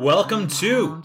Welcome 0.00 0.48
to 0.48 1.02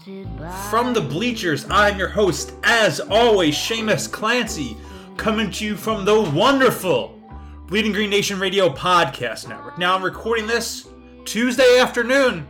From 0.70 0.94
the 0.94 1.02
Bleachers. 1.02 1.66
I'm 1.68 1.98
your 1.98 2.08
host, 2.08 2.54
as 2.64 2.98
always, 2.98 3.54
Seamus 3.54 4.10
Clancy, 4.10 4.74
coming 5.18 5.50
to 5.50 5.66
you 5.66 5.76
from 5.76 6.06
the 6.06 6.22
wonderful 6.22 7.20
Bleeding 7.66 7.92
Green 7.92 8.08
Nation 8.08 8.40
Radio 8.40 8.70
Podcast 8.70 9.50
Network. 9.50 9.76
Now 9.76 9.94
I'm 9.94 10.02
recording 10.02 10.46
this 10.46 10.88
Tuesday 11.26 11.78
afternoon. 11.78 12.46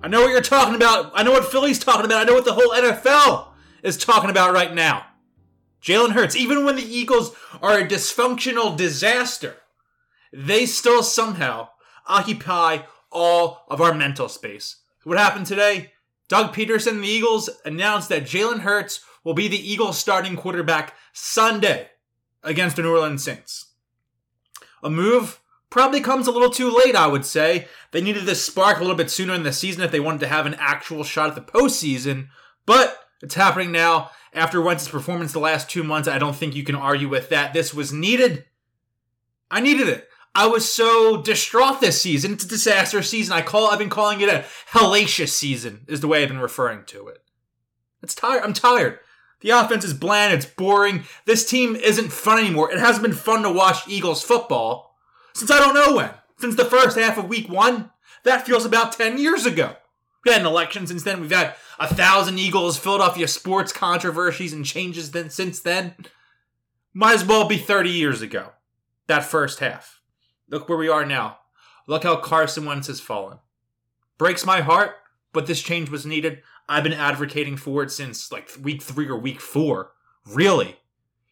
I 0.00 0.06
know 0.06 0.20
what 0.20 0.30
you're 0.30 0.42
talking 0.42 0.76
about. 0.76 1.10
I 1.12 1.24
know 1.24 1.32
what 1.32 1.50
Philly's 1.50 1.80
talking 1.80 2.04
about. 2.04 2.22
I 2.22 2.24
know 2.24 2.34
what 2.34 2.44
the 2.44 2.54
whole 2.54 2.70
NFL 2.70 3.48
is 3.82 3.96
talking 3.96 4.30
about 4.30 4.54
right 4.54 4.72
now. 4.72 5.06
Jalen 5.82 6.12
Hurts, 6.12 6.36
even 6.36 6.64
when 6.64 6.76
the 6.76 6.82
Eagles 6.82 7.34
are 7.60 7.80
a 7.80 7.88
dysfunctional 7.88 8.76
disaster, 8.76 9.56
they 10.32 10.66
still 10.66 11.02
somehow 11.02 11.70
occupy 12.06 12.82
all 13.10 13.64
of 13.68 13.80
our 13.80 13.92
mental 13.92 14.28
space. 14.28 14.76
What 15.04 15.18
happened 15.18 15.46
today? 15.46 15.92
Doug 16.28 16.54
Pederson 16.54 16.92
and 16.92 17.04
the 17.04 17.08
Eagles 17.08 17.50
announced 17.64 18.08
that 18.08 18.24
Jalen 18.24 18.60
Hurts 18.60 19.04
will 19.22 19.34
be 19.34 19.48
the 19.48 19.70
Eagles 19.70 19.98
starting 19.98 20.36
quarterback 20.36 20.94
Sunday 21.12 21.90
against 22.42 22.76
the 22.76 22.82
New 22.82 22.90
Orleans 22.92 23.22
Saints. 23.22 23.72
A 24.82 24.90
move 24.90 25.40
probably 25.68 26.00
comes 26.00 26.26
a 26.26 26.30
little 26.30 26.50
too 26.50 26.70
late, 26.70 26.96
I 26.96 27.06
would 27.06 27.26
say. 27.26 27.68
They 27.90 28.00
needed 28.00 28.24
this 28.24 28.44
spark 28.44 28.78
a 28.78 28.80
little 28.80 28.96
bit 28.96 29.10
sooner 29.10 29.34
in 29.34 29.42
the 29.42 29.52
season 29.52 29.82
if 29.82 29.90
they 29.90 30.00
wanted 30.00 30.20
to 30.20 30.28
have 30.28 30.46
an 30.46 30.56
actual 30.58 31.04
shot 31.04 31.28
at 31.28 31.34
the 31.34 31.40
postseason, 31.40 32.28
but 32.64 32.98
it's 33.22 33.34
happening 33.34 33.72
now. 33.72 34.10
After 34.32 34.60
Wentz's 34.60 34.88
performance 34.88 35.32
the 35.32 35.38
last 35.38 35.70
two 35.70 35.84
months, 35.84 36.08
I 36.08 36.18
don't 36.18 36.34
think 36.34 36.56
you 36.56 36.64
can 36.64 36.74
argue 36.74 37.08
with 37.08 37.28
that. 37.28 37.52
This 37.52 37.72
was 37.72 37.92
needed. 37.92 38.44
I 39.48 39.60
needed 39.60 39.88
it. 39.88 40.08
I 40.34 40.46
was 40.46 40.70
so 40.70 41.22
distraught 41.22 41.80
this 41.80 42.02
season. 42.02 42.32
It's 42.32 42.44
a 42.44 42.48
disaster 42.48 43.02
season. 43.02 43.34
I 43.34 43.42
call 43.42 43.70
I've 43.70 43.78
been 43.78 43.88
calling 43.88 44.20
it 44.20 44.28
a 44.28 44.44
hellacious 44.72 45.28
season, 45.28 45.84
is 45.86 46.00
the 46.00 46.08
way 46.08 46.22
I've 46.22 46.28
been 46.28 46.38
referring 46.38 46.84
to 46.86 47.06
it. 47.08 47.22
It's 48.02 48.14
tired. 48.14 48.42
I'm 48.42 48.52
tired. 48.52 48.98
The 49.40 49.50
offense 49.50 49.84
is 49.84 49.94
bland, 49.94 50.32
it's 50.32 50.46
boring. 50.46 51.04
This 51.26 51.48
team 51.48 51.76
isn't 51.76 52.12
fun 52.12 52.38
anymore. 52.38 52.72
It 52.72 52.78
hasn't 52.78 53.02
been 53.02 53.12
fun 53.12 53.42
to 53.42 53.52
watch 53.52 53.86
Eagles 53.86 54.22
football 54.22 54.96
since 55.34 55.50
I 55.50 55.58
don't 55.58 55.74
know 55.74 55.96
when. 55.96 56.10
Since 56.38 56.56
the 56.56 56.64
first 56.64 56.98
half 56.98 57.18
of 57.18 57.28
week 57.28 57.48
one. 57.48 57.90
That 58.24 58.46
feels 58.46 58.64
about 58.64 58.92
10 58.92 59.18
years 59.18 59.44
ago. 59.44 59.76
We 60.24 60.32
had 60.32 60.40
an 60.40 60.46
election 60.46 60.86
since 60.86 61.02
then. 61.02 61.20
We've 61.20 61.30
had 61.30 61.54
a 61.78 61.92
thousand 61.92 62.38
Eagles, 62.38 62.78
Philadelphia 62.78 63.28
sports 63.28 63.72
controversies 63.72 64.54
and 64.54 64.64
changes 64.64 65.10
then 65.10 65.28
since 65.28 65.60
then. 65.60 65.94
Might 66.94 67.16
as 67.16 67.24
well 67.24 67.46
be 67.46 67.58
30 67.58 67.90
years 67.90 68.22
ago. 68.22 68.52
That 69.06 69.24
first 69.24 69.58
half. 69.58 69.93
Look 70.48 70.68
where 70.68 70.78
we 70.78 70.88
are 70.88 71.04
now. 71.04 71.38
Look 71.86 72.04
how 72.04 72.16
Carson 72.16 72.64
Wentz 72.64 72.86
has 72.86 73.00
fallen. 73.00 73.38
Breaks 74.18 74.46
my 74.46 74.60
heart, 74.60 74.96
but 75.32 75.46
this 75.46 75.62
change 75.62 75.90
was 75.90 76.06
needed. 76.06 76.42
I've 76.68 76.84
been 76.84 76.92
advocating 76.92 77.56
for 77.56 77.82
it 77.82 77.90
since 77.90 78.32
like 78.32 78.50
week 78.62 78.82
three 78.82 79.08
or 79.08 79.18
week 79.18 79.40
four. 79.40 79.92
Really. 80.26 80.76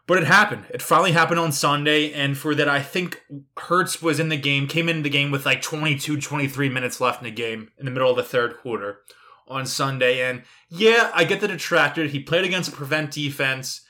But 0.06 0.18
it 0.18 0.26
happened. 0.26 0.64
It 0.70 0.82
finally 0.82 1.12
happened 1.12 1.38
on 1.38 1.52
Sunday, 1.52 2.12
and 2.12 2.36
for 2.36 2.54
that, 2.56 2.68
I 2.68 2.82
think 2.82 3.22
Hurts 3.56 4.02
was 4.02 4.18
in 4.18 4.30
the 4.30 4.36
game, 4.36 4.66
came 4.66 4.88
into 4.88 5.02
the 5.02 5.08
game 5.08 5.30
with 5.30 5.46
like 5.46 5.62
22, 5.62 6.20
23 6.20 6.68
minutes 6.68 7.00
left 7.00 7.22
in 7.22 7.24
the 7.24 7.30
game 7.30 7.70
in 7.78 7.84
the 7.84 7.90
middle 7.90 8.10
of 8.10 8.16
the 8.16 8.24
third 8.24 8.56
quarter 8.58 9.00
on 9.46 9.64
Sunday. 9.64 10.28
And 10.28 10.42
yeah, 10.68 11.10
I 11.14 11.24
get 11.24 11.40
the 11.40 11.48
detractor. 11.48 12.06
He 12.06 12.18
played 12.18 12.44
against 12.44 12.72
a 12.72 12.76
prevent 12.76 13.12
defense. 13.12 13.82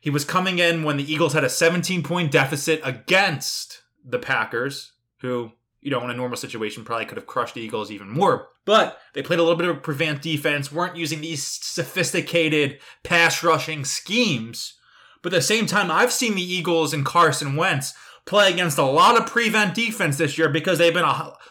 He 0.00 0.10
was 0.10 0.24
coming 0.24 0.58
in 0.58 0.82
when 0.82 0.96
the 0.96 1.10
Eagles 1.10 1.34
had 1.34 1.44
a 1.44 1.48
17 1.48 2.02
point 2.02 2.32
deficit 2.32 2.80
against 2.82 3.82
the 4.04 4.18
Packers, 4.18 4.92
who, 5.18 5.52
you 5.80 5.90
know, 5.90 6.02
in 6.04 6.10
a 6.10 6.14
normal 6.14 6.36
situation 6.36 6.84
probably 6.84 7.06
could 7.06 7.16
have 7.16 7.26
crushed 7.26 7.54
the 7.54 7.60
Eagles 7.60 7.90
even 7.90 8.08
more. 8.08 8.48
But 8.64 8.98
they 9.14 9.22
played 9.22 9.38
a 9.38 9.42
little 9.42 9.58
bit 9.58 9.68
of 9.68 9.82
prevent 9.82 10.22
defense, 10.22 10.70
weren't 10.70 10.96
using 10.96 11.20
these 11.20 11.42
sophisticated 11.42 12.78
pass 13.02 13.42
rushing 13.42 13.84
schemes. 13.84 14.74
But 15.22 15.32
at 15.32 15.36
the 15.36 15.42
same 15.42 15.66
time, 15.66 15.90
I've 15.90 16.12
seen 16.12 16.34
the 16.34 16.42
Eagles 16.42 16.94
and 16.94 17.04
Carson 17.04 17.56
Wentz 17.56 17.94
play 18.24 18.52
against 18.52 18.78
a 18.78 18.84
lot 18.84 19.18
of 19.18 19.26
prevent 19.26 19.74
defense 19.74 20.18
this 20.18 20.38
year 20.38 20.48
because 20.48 20.78
they've 20.78 20.94
been 20.94 21.08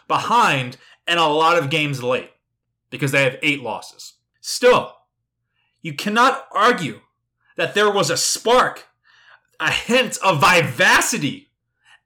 behind 0.08 0.78
and 1.08 1.20
a 1.20 1.26
lot 1.26 1.58
of 1.58 1.70
games 1.70 2.04
late 2.04 2.32
because 2.90 3.12
they 3.12 3.24
have 3.24 3.38
eight 3.42 3.62
losses. 3.62 4.14
Still, 4.42 4.96
you 5.82 5.94
cannot 5.94 6.46
argue 6.54 7.02
that 7.58 7.74
there 7.74 7.92
was 7.92 8.10
a 8.10 8.18
spark, 8.18 8.88
a 9.60 9.72
hint 9.72 10.18
of 10.24 10.40
vivacity 10.40 11.49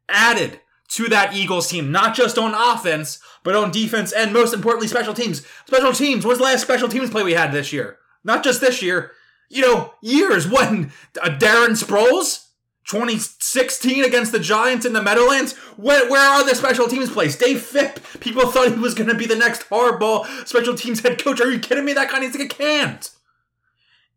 added 0.09 0.59
to 0.90 1.08
that 1.09 1.34
Eagles 1.34 1.69
team, 1.69 1.91
not 1.91 2.16
just 2.16 2.38
on 2.38 2.53
offense, 2.53 3.19
but 3.44 3.56
on 3.56 3.72
defense 3.72 4.12
and 4.12 4.31
most 4.31 4.53
importantly, 4.53 4.88
special 4.88 5.14
teams. 5.14 5.46
Special 5.66 5.94
teams. 5.94 6.25
What's 6.25 6.38
the 6.38 6.46
last 6.46 6.62
special 6.62 6.88
teams 6.88 7.09
play 7.09 7.24
we 7.24 7.34
had 7.34 7.52
this 7.52 7.74
year? 7.74 7.97
Not 8.24 8.44
just 8.44 8.62
this 8.62 8.81
year, 8.81 9.12
you 9.50 9.62
know, 9.62 9.94
years. 10.02 10.47
When 10.52 10.91
uh, 11.22 11.30
Darren 11.30 11.72
Sproles, 11.72 12.44
2016 12.86 14.03
against 14.03 14.31
the 14.31 14.40
Giants 14.40 14.86
in 14.86 14.94
the 14.94 15.02
Meadowlands. 15.02 15.53
Where, 15.78 16.09
where 16.09 16.22
are 16.22 16.46
the 16.47 16.53
special 16.53 16.88
teams 16.88 17.09
plays? 17.09 17.38
Dave 17.38 17.62
Fipp. 17.62 18.00
People 18.20 18.47
thought 18.47 18.74
he 18.74 18.80
was 18.80 18.94
going 18.94 19.09
to 19.09 19.16
be 19.16 19.25
the 19.25 19.35
next 19.35 19.70
Harbaugh 19.70 20.47
special 20.47 20.75
teams 20.75 21.00
head 21.00 21.24
coach. 21.24 21.40
Are 21.40 21.50
you 21.50 21.59
kidding 21.59 21.85
me? 21.85 21.94
That 21.94 22.12
guy 22.12 22.20
needs 22.20 22.34
to 22.34 22.40
get 22.40 22.50
canned. 22.50 23.09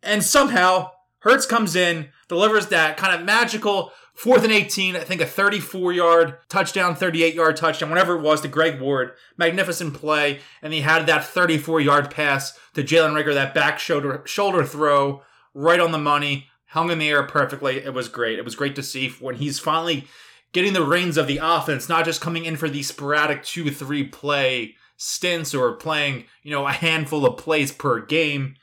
And 0.03 0.22
somehow 0.22 0.91
Hurts 1.20 1.47
comes 1.47 1.74
in, 1.74 2.08
delivers 2.28 2.68
that 2.68 2.97
kind 2.97 3.14
of 3.14 3.24
magical 3.24 3.92
fourth 4.16 4.43
and 4.43 4.53
18, 4.53 4.97
I 4.97 5.00
think 5.00 5.21
a 5.21 5.27
34 5.27 5.93
yard 5.93 6.38
touchdown, 6.49 6.97
38 6.97 7.34
yard 7.34 7.56
touchdown, 7.56 7.91
whatever 7.91 8.16
it 8.16 8.22
was 8.22 8.41
to 8.41 8.49
Greg 8.49 8.81
Ward. 8.81 9.12
Magnificent 9.37 9.94
play. 9.94 10.41
And 10.62 10.72
he 10.72 10.81
had 10.81 11.06
that 11.06 11.25
34 11.25 11.81
yard 11.81 12.10
pass 12.10 12.59
to 12.75 12.82
Jalen 12.82 13.12
Reagor, 13.12 13.34
that 13.34 13.54
back 13.54 13.78
shoulder, 13.78 14.22
shoulder 14.25 14.65
throw 14.65 15.22
right 15.54 15.81
on 15.81 15.93
the 15.93 15.99
money, 15.99 16.49
hung 16.69 16.91
in 16.91 16.99
the 16.99 17.09
air 17.09 17.22
perfectly. 17.22 17.77
It 17.77 17.94
was 17.94 18.09
great. 18.09 18.38
It 18.38 18.44
was 18.44 18.56
great 18.56 18.75
to 18.77 18.82
see 18.82 19.10
when 19.21 19.37
he's 19.37 19.59
finally 19.59 20.09
getting 20.53 20.72
the 20.72 20.87
reins 20.87 21.16
of 21.16 21.27
the 21.27 21.41
offense, 21.43 21.88
not 21.88 22.04
just 22.04 22.21
coming 22.21 22.47
in 22.47 22.56
for 22.56 22.69
these 22.69 22.88
sporadic 22.88 23.44
two, 23.44 23.71
three 23.71 24.04
play 24.04 24.75
stints 24.97 25.54
or 25.54 25.75
playing, 25.75 26.25
you 26.43 26.50
know, 26.50 26.66
a 26.66 26.72
handful 26.72 27.27
of 27.27 27.37
plays 27.37 27.71
per 27.71 28.00
game. 28.00 28.56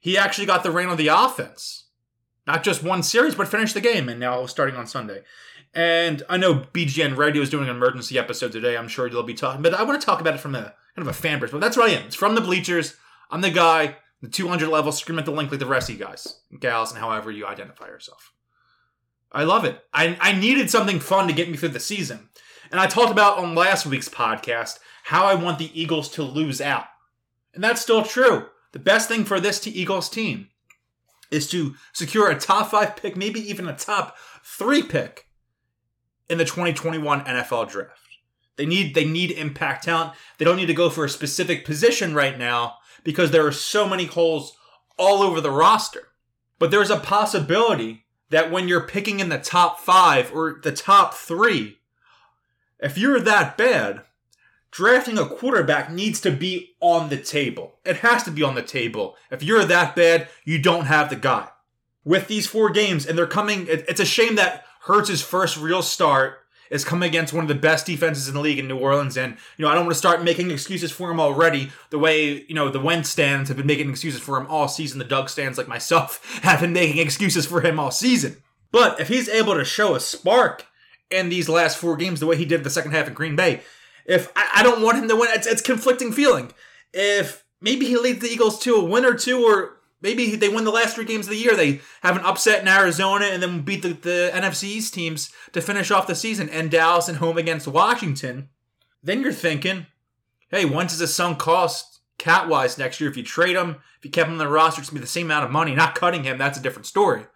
He 0.00 0.18
actually 0.18 0.46
got 0.46 0.64
the 0.64 0.72
reign 0.72 0.88
of 0.88 0.98
the 0.98 1.08
offense 1.08 1.85
not 2.46 2.62
just 2.62 2.82
one 2.82 3.02
series, 3.02 3.34
but 3.34 3.48
finish 3.48 3.72
the 3.72 3.80
game, 3.80 4.08
and 4.08 4.20
now 4.20 4.46
starting 4.46 4.76
on 4.76 4.86
Sunday. 4.86 5.22
And 5.74 6.22
I 6.28 6.36
know 6.36 6.66
BGN 6.72 7.16
Radio 7.16 7.42
is 7.42 7.50
doing 7.50 7.64
an 7.64 7.76
emergency 7.76 8.18
episode 8.18 8.52
today. 8.52 8.76
I'm 8.76 8.88
sure 8.88 9.10
they'll 9.10 9.22
be 9.22 9.34
talking, 9.34 9.62
but 9.62 9.74
I 9.74 9.82
want 9.82 10.00
to 10.00 10.04
talk 10.04 10.20
about 10.20 10.34
it 10.34 10.40
from 10.40 10.54
a 10.54 10.74
kind 10.94 11.06
of 11.06 11.08
a 11.08 11.12
fan 11.12 11.38
perspective. 11.38 11.60
That's 11.60 11.76
what 11.76 11.90
I 11.90 11.94
am. 11.94 12.06
It's 12.06 12.14
from 12.14 12.34
the 12.34 12.40
bleachers. 12.40 12.94
I'm 13.30 13.40
the 13.42 13.50
guy, 13.50 13.96
the 14.22 14.28
200 14.28 14.68
level, 14.68 14.92
scream 14.92 15.18
at 15.18 15.24
the 15.24 15.32
link 15.32 15.50
like 15.50 15.60
the 15.60 15.66
rest 15.66 15.90
of 15.90 15.98
you 15.98 16.04
guys, 16.04 16.40
gals, 16.58 16.92
and 16.92 17.00
however 17.00 17.30
you 17.30 17.46
identify 17.46 17.86
yourself. 17.86 18.32
I 19.32 19.44
love 19.44 19.64
it. 19.64 19.82
I, 19.92 20.16
I 20.20 20.32
needed 20.32 20.70
something 20.70 21.00
fun 21.00 21.26
to 21.26 21.34
get 21.34 21.50
me 21.50 21.56
through 21.56 21.70
the 21.70 21.80
season. 21.80 22.30
And 22.70 22.80
I 22.80 22.86
talked 22.86 23.12
about 23.12 23.38
on 23.38 23.54
last 23.54 23.84
week's 23.86 24.08
podcast 24.08 24.78
how 25.04 25.26
I 25.26 25.34
want 25.34 25.58
the 25.58 25.78
Eagles 25.78 26.08
to 26.12 26.22
lose 26.22 26.60
out. 26.60 26.86
And 27.54 27.62
that's 27.62 27.82
still 27.82 28.02
true. 28.02 28.46
The 28.72 28.78
best 28.78 29.08
thing 29.08 29.24
for 29.24 29.40
this 29.40 29.66
Eagles 29.66 30.08
team 30.08 30.48
is 31.30 31.48
to 31.50 31.74
secure 31.92 32.30
a 32.30 32.38
top 32.38 32.70
five 32.70 32.96
pick, 32.96 33.16
maybe 33.16 33.40
even 33.40 33.68
a 33.68 33.76
top 33.76 34.16
three 34.44 34.82
pick 34.82 35.26
in 36.28 36.38
the 36.38 36.44
2021 36.44 37.22
NFL 37.22 37.70
draft. 37.70 38.00
They 38.56 38.66
need 38.66 38.94
they 38.94 39.04
need 39.04 39.32
impact 39.32 39.84
talent. 39.84 40.12
They 40.38 40.44
don't 40.44 40.56
need 40.56 40.66
to 40.66 40.74
go 40.74 40.88
for 40.88 41.04
a 41.04 41.10
specific 41.10 41.64
position 41.64 42.14
right 42.14 42.38
now 42.38 42.76
because 43.04 43.30
there 43.30 43.46
are 43.46 43.52
so 43.52 43.88
many 43.88 44.06
holes 44.06 44.56
all 44.98 45.22
over 45.22 45.40
the 45.40 45.50
roster. 45.50 46.08
But 46.58 46.70
there's 46.70 46.90
a 46.90 46.96
possibility 46.96 48.06
that 48.30 48.50
when 48.50 48.66
you're 48.66 48.86
picking 48.86 49.20
in 49.20 49.28
the 49.28 49.38
top 49.38 49.78
five 49.78 50.32
or 50.34 50.58
the 50.62 50.72
top 50.72 51.14
three, 51.14 51.78
if 52.80 52.96
you're 52.98 53.20
that 53.20 53.56
bad, 53.56 54.02
drafting 54.76 55.16
a 55.16 55.24
quarterback 55.24 55.90
needs 55.90 56.20
to 56.20 56.30
be 56.30 56.76
on 56.80 57.08
the 57.08 57.16
table. 57.16 57.78
It 57.82 57.96
has 57.98 58.22
to 58.24 58.30
be 58.30 58.42
on 58.42 58.54
the 58.54 58.62
table. 58.62 59.16
If 59.30 59.42
you're 59.42 59.64
that 59.64 59.96
bad, 59.96 60.28
you 60.44 60.60
don't 60.60 60.84
have 60.84 61.08
the 61.08 61.16
guy. 61.16 61.48
With 62.04 62.28
these 62.28 62.46
four 62.46 62.68
games, 62.68 63.06
and 63.06 63.16
they're 63.16 63.26
coming, 63.26 63.66
it's 63.70 64.00
a 64.00 64.04
shame 64.04 64.34
that 64.34 64.66
Hurts' 64.82 65.22
first 65.22 65.56
real 65.56 65.80
start 65.80 66.40
is 66.70 66.84
coming 66.84 67.08
against 67.08 67.32
one 67.32 67.42
of 67.42 67.48
the 67.48 67.54
best 67.54 67.86
defenses 67.86 68.28
in 68.28 68.34
the 68.34 68.40
league 68.40 68.58
in 68.58 68.68
New 68.68 68.76
Orleans. 68.76 69.16
And, 69.16 69.38
you 69.56 69.64
know, 69.64 69.70
I 69.70 69.74
don't 69.74 69.86
want 69.86 69.94
to 69.94 69.98
start 69.98 70.22
making 70.22 70.50
excuses 70.50 70.92
for 70.92 71.10
him 71.10 71.20
already 71.20 71.70
the 71.88 71.98
way, 71.98 72.44
you 72.46 72.54
know, 72.54 72.68
the 72.68 72.78
Wentz 72.78 73.08
stands 73.08 73.48
have 73.48 73.56
been 73.56 73.66
making 73.66 73.88
excuses 73.88 74.20
for 74.20 74.36
him 74.36 74.46
all 74.48 74.68
season. 74.68 74.98
The 74.98 75.06
Doug 75.06 75.30
stands 75.30 75.56
like 75.56 75.68
myself 75.68 76.22
have 76.42 76.60
been 76.60 76.74
making 76.74 76.98
excuses 76.98 77.46
for 77.46 77.62
him 77.62 77.80
all 77.80 77.90
season. 77.90 78.42
But 78.72 79.00
if 79.00 79.08
he's 79.08 79.30
able 79.30 79.54
to 79.54 79.64
show 79.64 79.94
a 79.94 80.00
spark 80.00 80.66
in 81.10 81.30
these 81.30 81.48
last 81.48 81.78
four 81.78 81.96
games 81.96 82.20
the 82.20 82.26
way 82.26 82.36
he 82.36 82.44
did 82.44 82.62
the 82.62 82.68
second 82.68 82.90
half 82.90 83.08
in 83.08 83.14
Green 83.14 83.36
Bay, 83.36 83.62
if 84.06 84.30
I, 84.36 84.48
I 84.56 84.62
don't 84.62 84.82
want 84.82 84.98
him 84.98 85.08
to 85.08 85.16
win, 85.16 85.28
it's, 85.32 85.46
it's 85.46 85.62
conflicting 85.62 86.12
feeling. 86.12 86.52
If 86.92 87.44
maybe 87.60 87.86
he 87.86 87.96
leads 87.96 88.20
the 88.20 88.28
Eagles 88.28 88.58
to 88.60 88.76
a 88.76 88.84
win 88.84 89.04
or 89.04 89.14
two, 89.14 89.44
or 89.44 89.78
maybe 90.00 90.36
they 90.36 90.48
win 90.48 90.64
the 90.64 90.70
last 90.70 90.94
three 90.94 91.04
games 91.04 91.26
of 91.26 91.30
the 91.30 91.38
year, 91.38 91.56
they 91.56 91.80
have 92.02 92.16
an 92.16 92.24
upset 92.24 92.62
in 92.62 92.68
Arizona 92.68 93.26
and 93.26 93.42
then 93.42 93.62
beat 93.62 93.82
the, 93.82 93.88
the 93.88 94.30
NFC 94.32 94.64
East 94.64 94.94
teams 94.94 95.30
to 95.52 95.60
finish 95.60 95.90
off 95.90 96.06
the 96.06 96.14
season, 96.14 96.48
and 96.48 96.70
Dallas 96.70 97.08
and 97.08 97.18
home 97.18 97.38
against 97.38 97.66
Washington. 97.66 98.48
Then 99.02 99.20
you're 99.20 99.32
thinking, 99.32 99.86
hey, 100.50 100.64
Wentz 100.64 100.94
is 100.94 101.00
a 101.00 101.08
sunk 101.08 101.38
cost 101.38 102.00
cat 102.18 102.48
wise 102.48 102.78
next 102.78 103.00
year. 103.00 103.10
If 103.10 103.16
you 103.16 103.22
trade 103.22 103.56
him, 103.56 103.76
if 103.98 104.04
you 104.04 104.10
kept 104.10 104.28
him 104.28 104.34
on 104.34 104.38
the 104.38 104.48
roster, 104.48 104.80
it's 104.80 104.90
gonna 104.90 105.00
be 105.00 105.04
the 105.04 105.10
same 105.10 105.26
amount 105.26 105.44
of 105.44 105.50
money. 105.50 105.74
Not 105.74 105.94
cutting 105.94 106.24
him, 106.24 106.38
that's 106.38 106.58
a 106.58 106.62
different 106.62 106.86
story. 106.86 107.26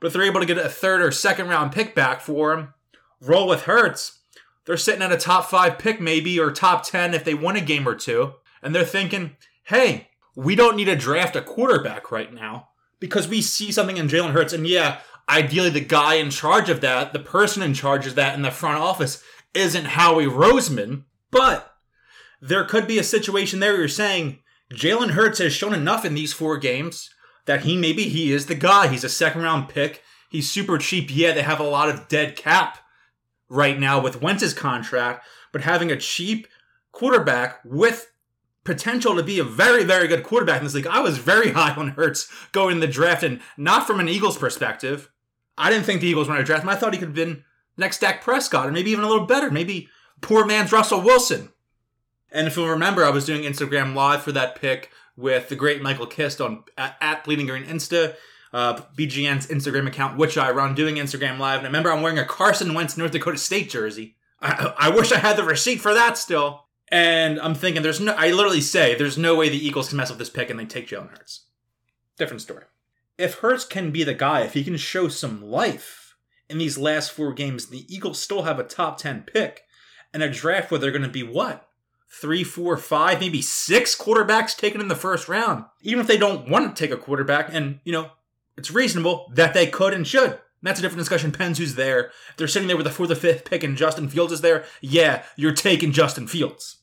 But 0.00 0.08
if 0.08 0.12
they're 0.12 0.22
able 0.22 0.40
to 0.40 0.46
get 0.46 0.58
a 0.58 0.68
third 0.68 1.02
or 1.02 1.10
second 1.10 1.48
round 1.48 1.72
pick 1.72 1.94
back 1.94 2.20
for 2.20 2.52
him, 2.52 2.74
roll 3.20 3.46
with 3.46 3.62
Hurts, 3.62 4.20
they're 4.64 4.76
sitting 4.76 5.02
at 5.02 5.12
a 5.12 5.16
top 5.16 5.50
five 5.50 5.78
pick 5.78 6.00
maybe 6.00 6.38
or 6.40 6.50
top 6.50 6.84
10 6.84 7.14
if 7.14 7.24
they 7.24 7.34
win 7.34 7.56
a 7.56 7.60
game 7.60 7.86
or 7.86 7.94
two. 7.94 8.34
And 8.62 8.74
they're 8.74 8.84
thinking, 8.84 9.36
hey, 9.64 10.08
we 10.34 10.54
don't 10.54 10.76
need 10.76 10.86
to 10.86 10.96
draft 10.96 11.36
a 11.36 11.42
quarterback 11.42 12.10
right 12.10 12.32
now 12.32 12.68
because 12.98 13.28
we 13.28 13.42
see 13.42 13.70
something 13.70 13.96
in 13.96 14.08
Jalen 14.08 14.32
Hurts. 14.32 14.52
And 14.52 14.66
yeah, 14.66 15.00
ideally 15.28 15.70
the 15.70 15.80
guy 15.80 16.14
in 16.14 16.30
charge 16.30 16.70
of 16.70 16.80
that, 16.80 17.12
the 17.12 17.18
person 17.18 17.62
in 17.62 17.74
charge 17.74 18.06
of 18.06 18.14
that 18.14 18.34
in 18.34 18.42
the 18.42 18.50
front 18.50 18.80
office 18.80 19.22
isn't 19.52 19.84
Howie 19.84 20.26
Roseman. 20.26 21.04
But 21.30 21.74
there 22.40 22.64
could 22.64 22.86
be 22.86 22.98
a 22.98 23.04
situation 23.04 23.60
there 23.60 23.72
where 23.72 23.80
you're 23.80 23.88
saying 23.88 24.38
Jalen 24.72 25.10
Hurts 25.10 25.38
has 25.38 25.52
shown 25.52 25.74
enough 25.74 26.04
in 26.04 26.14
these 26.14 26.32
four 26.32 26.56
games 26.56 27.10
that 27.44 27.62
he 27.62 27.76
maybe 27.76 28.04
he 28.04 28.32
is 28.32 28.46
the 28.46 28.54
guy. 28.54 28.88
He's 28.88 29.04
a 29.04 29.08
second 29.08 29.42
round 29.42 29.68
pick. 29.68 30.02
He's 30.30 30.50
super 30.50 30.78
cheap. 30.78 31.14
Yeah, 31.14 31.32
they 31.32 31.42
have 31.42 31.60
a 31.60 31.64
lot 31.64 31.90
of 31.90 32.08
dead 32.08 32.34
cap 32.36 32.78
right 33.54 33.78
now 33.78 34.00
with 34.00 34.20
Wentz's 34.20 34.52
contract, 34.52 35.24
but 35.52 35.62
having 35.62 35.90
a 35.90 35.96
cheap 35.96 36.46
quarterback 36.92 37.60
with 37.64 38.10
potential 38.64 39.14
to 39.14 39.22
be 39.22 39.38
a 39.38 39.44
very, 39.44 39.84
very 39.84 40.08
good 40.08 40.24
quarterback 40.24 40.58
in 40.58 40.64
this 40.64 40.74
league. 40.74 40.86
I 40.86 41.00
was 41.00 41.18
very 41.18 41.50
high 41.52 41.74
on 41.74 41.90
Hurts 41.90 42.30
going 42.52 42.76
in 42.76 42.80
the 42.80 42.86
draft, 42.86 43.22
and 43.22 43.40
not 43.56 43.86
from 43.86 44.00
an 44.00 44.08
Eagles 44.08 44.38
perspective. 44.38 45.10
I 45.56 45.70
didn't 45.70 45.84
think 45.84 46.00
the 46.00 46.08
Eagles 46.08 46.26
were 46.26 46.34
going 46.34 46.44
to 46.44 46.46
draft 46.46 46.64
him. 46.64 46.68
I 46.68 46.74
thought 46.74 46.92
he 46.92 46.98
could 46.98 47.08
have 47.08 47.14
been 47.14 47.44
next 47.76 48.00
Dak 48.00 48.22
Prescott, 48.22 48.66
or 48.66 48.72
maybe 48.72 48.90
even 48.90 49.04
a 49.04 49.08
little 49.08 49.26
better. 49.26 49.50
Maybe 49.50 49.88
poor 50.20 50.44
man's 50.44 50.72
Russell 50.72 51.00
Wilson. 51.00 51.50
And 52.32 52.48
if 52.48 52.56
you'll 52.56 52.68
remember, 52.68 53.04
I 53.04 53.10
was 53.10 53.24
doing 53.24 53.42
Instagram 53.42 53.94
Live 53.94 54.22
for 54.22 54.32
that 54.32 54.56
pick 54.56 54.90
with 55.16 55.48
the 55.48 55.54
great 55.54 55.80
Michael 55.80 56.06
Kist 56.06 56.40
on 56.40 56.64
at, 56.76 56.96
at 57.00 57.22
Bleeding 57.22 57.46
Green 57.46 57.64
Insta 57.64 58.16
uh, 58.54 58.80
BGN's 58.96 59.48
Instagram 59.48 59.88
account, 59.88 60.16
which 60.16 60.38
I 60.38 60.52
run, 60.52 60.76
doing 60.76 60.94
Instagram 60.94 61.38
Live. 61.38 61.58
And 61.58 61.66
I 61.66 61.68
remember 61.68 61.90
I'm 61.90 62.02
wearing 62.02 62.20
a 62.20 62.24
Carson 62.24 62.72
Wentz 62.72 62.96
North 62.96 63.10
Dakota 63.10 63.36
State 63.36 63.68
jersey. 63.68 64.14
I, 64.40 64.72
I 64.78 64.88
wish 64.90 65.10
I 65.10 65.18
had 65.18 65.36
the 65.36 65.42
receipt 65.42 65.80
for 65.80 65.92
that 65.92 66.16
still. 66.16 66.66
And 66.88 67.40
I'm 67.40 67.56
thinking, 67.56 67.82
there's 67.82 68.00
no, 68.00 68.12
I 68.12 68.30
literally 68.30 68.60
say, 68.60 68.94
there's 68.94 69.18
no 69.18 69.34
way 69.34 69.48
the 69.48 69.66
Eagles 69.66 69.88
can 69.88 69.96
mess 69.96 70.10
up 70.10 70.18
this 70.18 70.30
pick 70.30 70.50
and 70.50 70.60
they 70.60 70.66
take 70.66 70.86
Jalen 70.86 71.10
Hurts. 71.10 71.46
Different 72.16 72.42
story. 72.42 72.64
If 73.18 73.36
Hurts 73.36 73.64
can 73.64 73.90
be 73.90 74.04
the 74.04 74.14
guy, 74.14 74.42
if 74.42 74.54
he 74.54 74.62
can 74.62 74.76
show 74.76 75.08
some 75.08 75.42
life 75.42 76.14
in 76.48 76.58
these 76.58 76.78
last 76.78 77.10
four 77.10 77.32
games, 77.32 77.66
the 77.66 77.92
Eagles 77.92 78.20
still 78.20 78.42
have 78.42 78.60
a 78.60 78.64
top 78.64 78.98
10 78.98 79.22
pick 79.22 79.62
and 80.12 80.22
a 80.22 80.30
draft 80.30 80.70
where 80.70 80.78
they're 80.78 80.92
going 80.92 81.02
to 81.02 81.08
be 81.08 81.24
what? 81.24 81.66
Three, 82.08 82.44
four, 82.44 82.76
five, 82.76 83.18
maybe 83.18 83.42
six 83.42 83.96
quarterbacks 83.96 84.56
taken 84.56 84.80
in 84.80 84.86
the 84.86 84.94
first 84.94 85.28
round. 85.28 85.64
Even 85.82 86.00
if 86.00 86.06
they 86.06 86.18
don't 86.18 86.48
want 86.48 86.76
to 86.76 86.80
take 86.80 86.94
a 86.94 87.00
quarterback, 87.00 87.48
and, 87.52 87.80
you 87.82 87.90
know, 87.90 88.10
it's 88.56 88.70
reasonable 88.70 89.30
that 89.34 89.54
they 89.54 89.66
could 89.66 89.94
and 89.94 90.06
should. 90.06 90.38
That's 90.62 90.78
a 90.78 90.82
different 90.82 91.00
discussion. 91.00 91.30
Pens 91.30 91.58
who's 91.58 91.74
there. 91.74 92.10
If 92.30 92.36
they're 92.38 92.48
sitting 92.48 92.68
there 92.68 92.76
with 92.76 92.86
the 92.86 92.92
fourth 92.92 93.10
or 93.10 93.14
fifth 93.16 93.44
pick 93.44 93.62
and 93.62 93.76
Justin 93.76 94.08
Fields 94.08 94.32
is 94.32 94.40
there, 94.40 94.64
yeah, 94.80 95.22
you're 95.36 95.52
taking 95.52 95.92
Justin 95.92 96.26
Fields. 96.26 96.78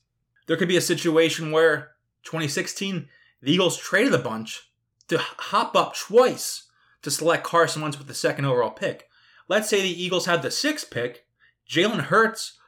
There 0.45 0.55
could 0.55 0.67
be 0.67 0.77
a 0.77 0.81
situation 0.81 1.51
where 1.51 1.93
2016, 2.23 3.07
the 3.41 3.51
Eagles 3.51 3.77
traded 3.77 4.13
a 4.13 4.19
bunch 4.19 4.71
to 5.07 5.17
hop 5.17 5.75
up 5.75 5.95
twice 5.95 6.67
to 7.01 7.09
select 7.09 7.43
Carson 7.43 7.81
Wentz 7.81 7.97
with 7.97 8.07
the 8.07 8.13
second 8.13 8.45
overall 8.45 8.69
pick. 8.69 9.09
Let's 9.47 9.67
say 9.67 9.81
the 9.81 10.03
Eagles 10.03 10.27
had 10.27 10.43
the 10.43 10.51
sixth 10.51 10.91
pick. 10.91 11.25
Jalen 11.67 12.01
Hurts 12.01 12.59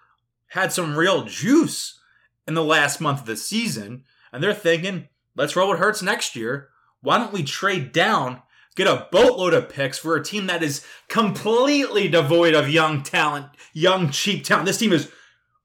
had 0.47 0.73
some 0.73 0.97
real 0.97 1.25
juice 1.25 1.99
in 2.47 2.55
the 2.55 2.63
last 2.63 2.99
month 2.99 3.21
of 3.21 3.25
the 3.25 3.37
season, 3.37 4.03
and 4.31 4.41
they're 4.41 4.53
thinking, 4.53 5.09
let's 5.35 5.55
roll 5.55 5.69
with 5.69 5.79
Hurts 5.79 6.01
next 6.01 6.35
year. 6.35 6.69
Why 7.01 7.19
don't 7.19 7.33
we 7.33 7.43
trade 7.43 7.91
down 7.91 8.41
get 8.75 8.87
a 8.87 9.07
boatload 9.11 9.53
of 9.53 9.69
picks 9.69 9.97
for 9.97 10.15
a 10.15 10.23
team 10.23 10.47
that 10.47 10.63
is 10.63 10.85
completely 11.07 12.07
devoid 12.07 12.53
of 12.53 12.69
young 12.69 13.03
talent, 13.03 13.47
young, 13.73 14.09
cheap 14.09 14.43
talent. 14.43 14.65
This 14.65 14.77
team 14.77 14.93
is 14.93 15.11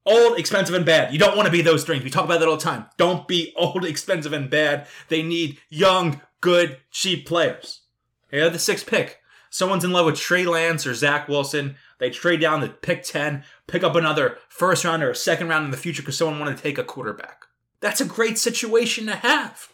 old, 0.04 0.38
expensive, 0.38 0.74
and 0.74 0.86
bad. 0.86 1.12
You 1.12 1.18
don't 1.18 1.36
want 1.36 1.46
to 1.46 1.52
be 1.52 1.62
those 1.62 1.82
strings. 1.82 2.04
We 2.04 2.10
talk 2.10 2.24
about 2.24 2.40
that 2.40 2.48
all 2.48 2.56
the 2.56 2.62
time. 2.62 2.86
Don't 2.96 3.28
be 3.28 3.52
old, 3.56 3.84
expensive, 3.84 4.32
and 4.32 4.50
bad. 4.50 4.86
They 5.08 5.22
need 5.22 5.58
young, 5.68 6.20
good, 6.40 6.78
cheap 6.90 7.26
players. 7.26 7.82
Have 8.32 8.52
the 8.52 8.58
sixth 8.58 8.86
pick. 8.86 9.20
Someone's 9.50 9.84
in 9.84 9.92
love 9.92 10.06
with 10.06 10.16
Trey 10.16 10.44
Lance 10.44 10.86
or 10.86 10.94
Zach 10.94 11.28
Wilson. 11.28 11.76
They 11.98 12.10
trade 12.10 12.40
down 12.40 12.60
to 12.60 12.68
pick 12.68 13.02
10, 13.02 13.44
pick 13.66 13.82
up 13.82 13.96
another 13.96 14.38
first 14.48 14.84
round 14.84 15.02
or 15.02 15.14
second 15.14 15.48
round 15.48 15.64
in 15.64 15.70
the 15.70 15.76
future 15.76 16.02
because 16.02 16.18
someone 16.18 16.38
wanted 16.38 16.56
to 16.58 16.62
take 16.62 16.78
a 16.78 16.84
quarterback. 16.84 17.46
That's 17.80 18.00
a 18.00 18.04
great 18.04 18.38
situation 18.38 19.06
to 19.06 19.16
have. 19.16 19.68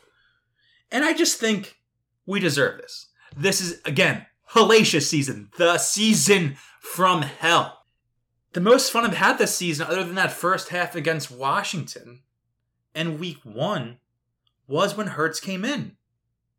And 0.91 1.05
I 1.05 1.13
just 1.13 1.39
think 1.39 1.79
we 2.25 2.39
deserve 2.39 2.81
this. 2.81 3.09
This 3.37 3.61
is, 3.61 3.81
again, 3.85 4.27
hellacious 4.51 5.09
season. 5.09 5.51
The 5.59 5.79
season 5.79 6.57
from 6.81 7.23
hell. 7.23 7.85
The 8.53 8.61
most 8.61 8.93
fun 8.93 9.05
I've 9.05 9.17
had 9.17 9.39
this 9.39 9.55
season, 9.55 9.87
other 9.87 10.05
than 10.05 10.15
that 10.15 10.33
first 10.33 10.69
half 10.69 10.95
against 10.95 11.31
Washington 11.31 12.23
and 12.95 13.19
week 13.19 13.39
one, 13.43 13.99
was 14.69 14.97
when 14.97 15.09
Hurts 15.09 15.41
came 15.41 15.65
in. 15.65 15.97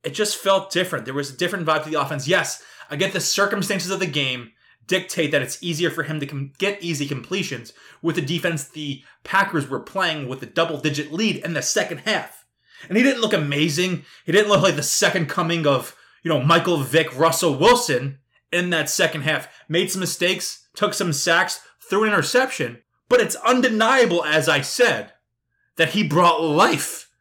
It 0.03 0.13
just 0.13 0.37
felt 0.37 0.71
different. 0.71 1.05
There 1.05 1.13
was 1.13 1.31
a 1.31 1.37
different 1.37 1.65
vibe 1.65 1.83
to 1.83 1.89
the 1.89 1.99
offense. 1.99 2.27
Yes, 2.27 2.61
I 2.89 2.95
get 2.95 3.13
the 3.13 3.21
circumstances 3.21 3.89
of 3.89 3.99
the 3.99 4.05
game 4.05 4.51
dictate 4.87 5.31
that 5.31 5.41
it's 5.41 5.63
easier 5.63 5.89
for 5.89 6.03
him 6.03 6.19
to 6.19 6.27
com- 6.27 6.53
get 6.57 6.83
easy 6.83 7.07
completions 7.07 7.73
with 8.01 8.15
the 8.15 8.21
defense 8.21 8.67
the 8.67 9.01
Packers 9.23 9.67
were 9.67 9.79
playing 9.79 10.27
with 10.27 10.43
a 10.43 10.45
double 10.45 10.77
digit 10.79 11.11
lead 11.11 11.37
in 11.37 11.53
the 11.53 11.61
second 11.61 11.99
half. 11.99 12.45
And 12.87 12.97
he 12.97 13.03
didn't 13.03 13.21
look 13.21 13.33
amazing. 13.33 14.05
He 14.25 14.31
didn't 14.31 14.49
look 14.49 14.61
like 14.61 14.75
the 14.75 14.83
second 14.83 15.27
coming 15.27 15.65
of 15.65 15.95
you 16.25 16.29
know, 16.29 16.41
Michael 16.41 16.77
Vick, 16.77 17.15
Russell 17.15 17.55
Wilson 17.55 18.17
in 18.51 18.71
that 18.71 18.89
second 18.89 19.21
half. 19.21 19.47
Made 19.69 19.91
some 19.91 19.99
mistakes, 19.99 20.67
took 20.73 20.95
some 20.95 21.13
sacks, 21.13 21.61
threw 21.79 22.03
an 22.03 22.09
interception, 22.09 22.81
but 23.07 23.21
it's 23.21 23.35
undeniable, 23.35 24.25
as 24.25 24.49
I 24.49 24.61
said, 24.61 25.13
that 25.75 25.89
he 25.89 26.05
brought 26.05 26.41
life 26.41 27.11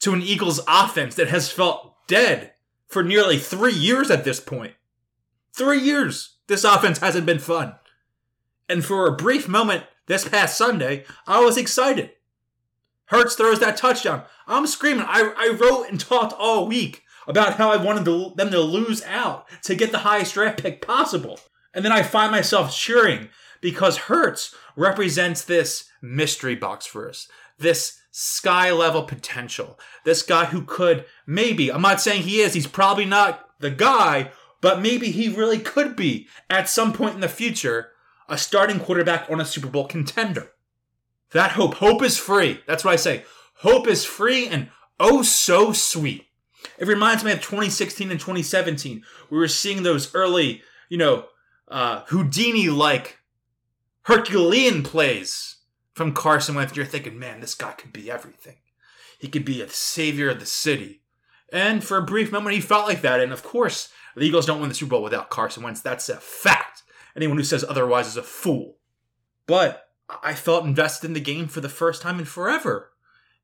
to 0.00 0.12
an 0.12 0.20
Eagles 0.20 0.60
offense 0.66 1.14
that 1.14 1.28
has 1.28 1.52
felt 1.52 1.94
dead 2.08 2.52
for 2.88 3.04
nearly 3.04 3.38
three 3.38 3.72
years 3.72 4.10
at 4.10 4.24
this 4.24 4.40
point. 4.40 4.74
Three 5.54 5.80
years. 5.80 6.38
This 6.48 6.64
offense 6.64 6.98
hasn't 6.98 7.26
been 7.26 7.38
fun. 7.38 7.76
And 8.68 8.84
for 8.84 9.06
a 9.06 9.16
brief 9.16 9.46
moment 9.46 9.84
this 10.06 10.28
past 10.28 10.58
Sunday, 10.58 11.04
I 11.24 11.38
was 11.38 11.56
excited. 11.56 12.10
Hurts 13.06 13.36
throws 13.36 13.60
that 13.60 13.76
touchdown. 13.76 14.24
I'm 14.48 14.66
screaming. 14.66 15.04
I, 15.06 15.32
I 15.36 15.56
wrote 15.56 15.88
and 15.88 16.00
talked 16.00 16.32
all 16.32 16.66
week 16.66 17.04
about 17.26 17.54
how 17.54 17.70
I 17.70 17.76
wanted 17.76 18.04
to, 18.06 18.32
them 18.36 18.50
to 18.50 18.60
lose 18.60 19.02
out 19.04 19.46
to 19.62 19.74
get 19.74 19.92
the 19.92 19.98
highest 19.98 20.34
draft 20.34 20.62
pick 20.62 20.84
possible. 20.84 21.40
And 21.74 21.84
then 21.84 21.92
I 21.92 22.02
find 22.02 22.32
myself 22.32 22.74
cheering 22.74 23.28
because 23.60 23.96
Hurts 23.96 24.54
represents 24.76 25.44
this 25.44 25.90
mystery 26.02 26.54
box 26.54 26.86
for 26.86 27.08
us, 27.08 27.28
this 27.58 28.00
sky 28.10 28.72
level 28.72 29.02
potential, 29.02 29.78
this 30.04 30.22
guy 30.22 30.46
who 30.46 30.62
could 30.62 31.04
maybe, 31.26 31.72
I'm 31.72 31.82
not 31.82 32.00
saying 32.00 32.22
he 32.22 32.40
is, 32.40 32.54
he's 32.54 32.66
probably 32.66 33.04
not 33.04 33.48
the 33.60 33.70
guy, 33.70 34.32
but 34.60 34.80
maybe 34.80 35.10
he 35.10 35.28
really 35.28 35.58
could 35.58 35.96
be 35.96 36.26
at 36.48 36.68
some 36.68 36.92
point 36.92 37.14
in 37.14 37.20
the 37.20 37.28
future 37.28 37.90
a 38.28 38.38
starting 38.38 38.80
quarterback 38.80 39.30
on 39.30 39.40
a 39.40 39.44
Super 39.44 39.68
Bowl 39.68 39.86
contender. 39.86 40.52
That 41.32 41.52
hope, 41.52 41.74
hope 41.74 42.02
is 42.02 42.18
free. 42.18 42.60
That's 42.66 42.84
what 42.84 42.92
I 42.92 42.96
say. 42.96 43.24
Hope 43.56 43.86
is 43.86 44.04
free 44.04 44.46
and 44.48 44.70
oh 44.98 45.22
so 45.22 45.72
sweet. 45.72 46.26
It 46.80 46.88
reminds 46.88 47.22
me 47.22 47.30
of 47.30 47.42
2016 47.42 48.10
and 48.10 48.18
2017. 48.18 49.04
We 49.28 49.38
were 49.38 49.48
seeing 49.48 49.82
those 49.82 50.12
early, 50.14 50.62
you 50.88 50.96
know, 50.96 51.26
uh, 51.68 52.04
Houdini 52.06 52.70
like 52.70 53.18
Herculean 54.02 54.82
plays 54.82 55.58
from 55.92 56.14
Carson 56.14 56.54
Wentz. 56.54 56.74
You're 56.74 56.86
thinking, 56.86 57.18
man, 57.18 57.40
this 57.40 57.54
guy 57.54 57.72
could 57.72 57.92
be 57.92 58.10
everything. 58.10 58.56
He 59.18 59.28
could 59.28 59.44
be 59.44 59.60
a 59.60 59.68
savior 59.68 60.30
of 60.30 60.40
the 60.40 60.46
city. 60.46 61.02
And 61.52 61.84
for 61.84 61.98
a 61.98 62.02
brief 62.02 62.32
moment, 62.32 62.54
he 62.54 62.62
felt 62.62 62.88
like 62.88 63.02
that. 63.02 63.20
And 63.20 63.30
of 63.30 63.42
course, 63.42 63.90
the 64.16 64.22
Eagles 64.22 64.46
don't 64.46 64.60
win 64.60 64.70
the 64.70 64.74
Super 64.74 64.90
Bowl 64.90 65.02
without 65.02 65.28
Carson 65.28 65.62
Wentz. 65.62 65.82
That's 65.82 66.08
a 66.08 66.16
fact. 66.16 66.82
Anyone 67.14 67.36
who 67.36 67.44
says 67.44 67.62
otherwise 67.62 68.06
is 68.06 68.16
a 68.16 68.22
fool. 68.22 68.78
But 69.46 69.88
I 70.22 70.32
felt 70.32 70.64
invested 70.64 71.08
in 71.08 71.12
the 71.12 71.20
game 71.20 71.46
for 71.46 71.60
the 71.60 71.68
first 71.68 72.00
time 72.00 72.18
in 72.18 72.24
forever. 72.24 72.92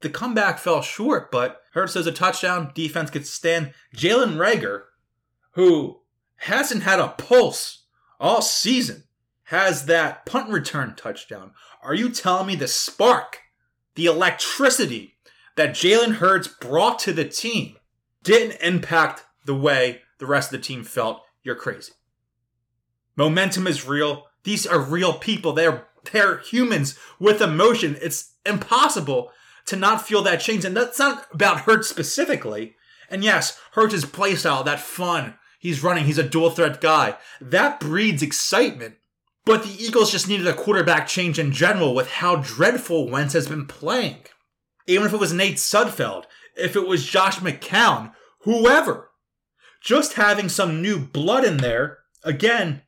The 0.01 0.11
comeback 0.11 0.59
fell 0.59 0.83
short, 0.83 1.31
but 1.31 1.63
Hurts 1.73 1.95
does 1.95 2.07
a 2.07 2.13
touchdown. 2.13 2.73
Defense 2.75 3.11
gets 3.11 3.31
stand. 3.31 3.73
Jalen 3.95 4.37
Reagor, 4.37 4.85
who 5.53 6.01
hasn't 6.37 6.83
had 6.83 7.01
a 7.01 7.09
pulse 7.09 7.85
all 8.21 8.43
season, 8.43 9.05
has 9.45 9.87
that 9.87 10.27
punt 10.27 10.51
return 10.51 10.95
touchdown. 10.97 11.53
Are 11.83 11.95
you 11.95 12.11
telling 12.11 12.47
me 12.47 12.57
the 12.57 12.69
spark, 12.69 13.41
the 13.95 14.07
electricity 14.07 15.17
that 15.57 15.71
Jalen 15.71 16.17
Hurts 16.17 16.49
brought 16.49 16.99
to 17.01 17.13
the 17.13 17.25
team 17.25 17.77
didn't 18.23 18.61
impact 18.61 19.25
the 19.45 19.55
way 19.55 20.03
the 20.19 20.27
rest 20.27 20.53
of 20.53 20.61
the 20.61 20.67
team 20.67 20.83
felt? 20.83 21.23
You're 21.43 21.55
crazy. 21.55 21.93
Momentum 23.17 23.67
is 23.67 23.87
real. 23.87 24.25
These 24.45 24.67
are 24.67 24.81
real 24.81 25.15
people. 25.15 25.53
They're 25.53 25.87
they're 26.13 26.39
humans 26.39 26.99
with 27.19 27.41
emotion. 27.41 27.97
It's 28.01 28.35
impossible 28.45 29.31
to 29.67 29.77
not 29.77 30.07
feel 30.07 30.23
that 30.23 30.41
change. 30.41 30.65
And 30.65 30.77
that's 30.77 30.99
not 30.99 31.27
about 31.33 31.61
Hurts 31.61 31.89
specifically. 31.89 32.77
And 33.11 33.23
yes, 33.23 33.59
Hurts' 33.73 34.05
playstyle, 34.05 34.65
that 34.65 34.81
fun. 34.81 35.35
He's 35.59 35.83
running, 35.83 36.05
he's 36.05 36.19
a 36.19 36.29
dual 36.29 36.51
threat 36.51 36.81
guy. 36.81 37.17
That 37.41 37.81
breeds 37.81 38.23
excitement. 38.23 38.97
But 39.45 39.63
the 39.63 39.83
Eagles 39.83 40.11
just 40.11 40.29
needed 40.29 40.47
a 40.47 40.55
quarterback 40.55 41.07
change 41.07 41.39
in 41.39 41.53
general 41.53 41.95
with 41.95 42.11
how 42.11 42.37
dreadful 42.37 43.09
Wentz 43.09 43.33
has 43.33 43.47
been 43.47 43.67
playing. 43.67 44.19
Even 44.87 45.07
if 45.07 45.13
it 45.13 45.21
was 45.21 45.33
Nate 45.33 45.57
Sudfeld, 45.57 46.25
if 46.57 46.75
it 46.75 46.87
was 46.87 47.07
Josh 47.07 47.39
McCown, 47.39 48.13
whoever. 48.41 49.11
Just 49.81 50.15
having 50.15 50.49
some 50.49 50.83
new 50.83 50.99
blood 50.99 51.45
in 51.45 51.59
there, 51.59 51.99
again, 52.25 52.83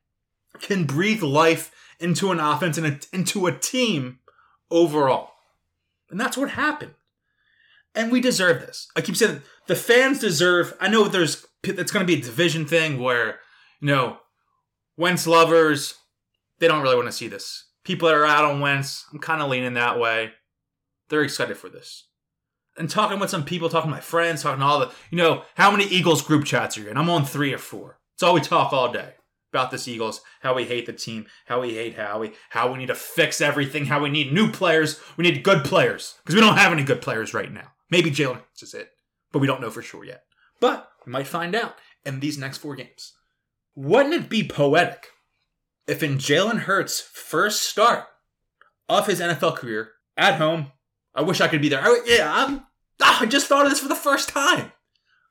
can 0.61 0.85
breathe 0.85 1.23
life 1.23 1.73
into 2.01 2.33
an 2.33 2.41
offense 2.41 2.77
and 2.77 3.07
into 3.13 3.47
a 3.47 3.57
team 3.57 4.19
overall. 4.71 5.31
And 6.11 6.21
that's 6.21 6.37
what 6.37 6.51
happened. 6.51 6.95
And 7.95 8.13
we 8.13 8.21
deserve 8.21 8.61
this. 8.61 8.89
I 8.97 9.01
keep 9.01 9.17
saying 9.17 9.43
the 9.67 9.75
fans 9.75 10.19
deserve. 10.19 10.75
I 10.81 10.89
know 10.89 11.09
there's 11.09 11.47
it's 11.65 11.91
going 11.91 12.07
to 12.07 12.13
be 12.13 12.21
a 12.21 12.25
division 12.25 12.67
thing 12.67 13.01
where 13.01 13.41
you 13.81 13.89
know 13.89 14.19
Wentz 14.97 15.27
lovers 15.27 15.95
they 16.59 16.69
don't 16.69 16.83
really 16.83 16.97
want 16.97 17.09
to 17.09 17.13
see 17.13 17.29
this. 17.29 17.65
People 17.85 18.09
that 18.09 18.17
are 18.17 18.27
out 18.27 18.45
on 18.45 18.61
Wentz, 18.61 19.07
I'm 19.13 19.19
kind 19.19 19.41
of 19.41 19.49
leaning 19.49 19.75
that 19.75 19.99
way. 19.99 20.33
They're 21.09 21.23
excited 21.23 21.57
for 21.57 21.69
this. 21.69 22.05
And 22.77 22.91
talking 22.91 23.19
with 23.19 23.31
some 23.31 23.45
people, 23.45 23.69
talking 23.69 23.91
to 23.91 23.97
my 23.97 24.01
friends, 24.01 24.43
talking 24.43 24.61
to 24.61 24.67
all 24.67 24.81
the, 24.81 24.93
you 25.11 25.19
know, 25.19 25.43
how 25.57 25.71
many 25.71 25.85
Eagles 25.85 26.23
group 26.23 26.45
chats 26.45 26.77
are 26.77 26.83
you 26.83 26.91
in? 26.91 26.97
I'm 26.97 27.11
on 27.11 27.25
three 27.25 27.53
or 27.53 27.59
four. 27.59 27.99
It's 28.15 28.23
all 28.23 28.35
we 28.35 28.41
talk 28.41 28.73
all 28.73 28.93
day 28.93 29.15
about 29.53 29.71
this 29.71 29.89
Eagles, 29.89 30.21
how 30.41 30.55
we 30.55 30.65
hate 30.65 30.87
the 30.87 30.93
team, 30.93 31.27
how 31.47 31.61
we 31.61 31.75
hate 31.75 31.97
Howie, 31.97 32.33
how 32.51 32.71
we 32.71 32.79
need 32.79 32.87
to 32.87 32.95
fix 32.95 33.41
everything, 33.41 33.87
how 33.87 34.03
we 34.03 34.11
need 34.11 34.33
new 34.33 34.51
players, 34.51 35.01
we 35.17 35.25
need 35.25 35.43
good 35.43 35.65
players 35.65 36.17
because 36.19 36.35
we 36.35 36.41
don't 36.41 36.59
have 36.59 36.73
any 36.73 36.85
good 36.85 37.03
players 37.03 37.35
right 37.35 37.53
now. 37.53 37.73
Maybe 37.91 38.11
Jalen 38.11 38.43
is 38.61 38.75
it, 38.75 38.91
but 39.33 39.39
we 39.39 39.47
don't 39.47 39.61
know 39.61 39.71
for 39.71 39.83
sure 39.83 40.05
yet. 40.05 40.25
But 40.61 40.89
we 41.07 41.13
might 41.13 41.27
find 41.27 41.55
out 41.55 41.77
in 42.05 42.21
these 42.21 42.39
next 42.39 42.59
four 42.59 42.75
games. 42.75 43.15
Wouldn't 43.75 44.15
it 44.15 44.29
be 44.29 44.47
poetic 44.47 45.09
if 45.87 46.03
in 46.03 46.19
Jalen 46.19 46.61
Hurts' 46.61 47.01
first 47.01 47.63
start 47.63 48.05
of 48.89 49.07
his 49.07 49.21
NFL 49.21 49.57
career 49.57 49.93
at 50.17 50.35
home, 50.35 50.73
I 51.15 51.23
wish 51.23 51.41
I 51.41 51.49
could 51.49 51.63
be 51.63 51.69
there. 51.69 51.81
I, 51.83 52.01
yeah, 52.05 52.33
I'm, 52.33 52.67
oh, 53.01 53.19
I 53.21 53.27
just 53.27 53.47
thought 53.47 53.65
of 53.65 53.71
this 53.71 53.81
for 53.81 53.89
the 53.89 53.95
first 53.95 54.29
time. 54.29 54.73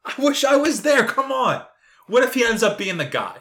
I 0.03 0.13
wish 0.17 0.43
I 0.43 0.55
was 0.55 0.81
there. 0.81 1.05
Come 1.05 1.31
on. 1.31 1.63
What 2.07 2.23
if 2.23 2.33
he 2.33 2.45
ends 2.45 2.63
up 2.63 2.77
being 2.77 2.97
the 2.97 3.05
guy? 3.05 3.37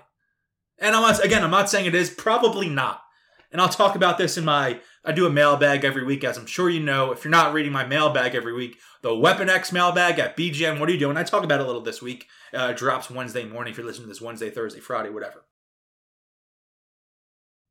And 0.79 0.95
I'm 0.95 1.03
not, 1.03 1.25
again, 1.25 1.43
I'm 1.43 1.51
not 1.51 1.71
saying 1.71 1.87
it 1.87 1.95
is, 1.95 2.11
probably 2.11 2.69
not. 2.69 3.03
And 3.51 3.61
I'll 3.61 3.69
talk 3.69 3.95
about 3.95 4.19
this 4.19 4.37
in 4.37 4.45
my, 4.45 4.81
I 5.05 5.13
do 5.13 5.27
a 5.27 5.31
mailbag 5.31 5.85
every 5.85 6.05
week, 6.05 6.25
as 6.25 6.37
I'm 6.37 6.47
sure 6.47 6.69
you 6.69 6.81
know. 6.81 7.13
If 7.13 7.25
you're 7.25 7.31
not 7.31 7.55
reading 7.55 7.73
my 7.73 7.87
mailbag 7.87 8.35
every 8.35 8.53
week, 8.53 8.79
the 9.03 9.15
Weapon 9.15 9.49
X 9.49 9.73
mailbag 9.73 10.19
at 10.19 10.37
BGN, 10.37 10.79
what 10.79 10.89
are 10.89 10.93
you 10.93 10.99
doing? 10.99 11.17
I 11.17 11.23
talk 11.23 11.45
about 11.45 11.61
it 11.61 11.63
a 11.63 11.67
little 11.67 11.81
this 11.81 12.03
week. 12.03 12.27
Uh, 12.53 12.73
drops 12.73 13.11
Wednesday 13.11 13.45
morning 13.45 13.71
if 13.71 13.79
you're 13.79 13.87
listening 13.87 14.07
to 14.07 14.09
this 14.09 14.21
Wednesday, 14.21 14.51
Thursday, 14.51 14.81
Friday, 14.81 15.11
whatever. 15.11 15.45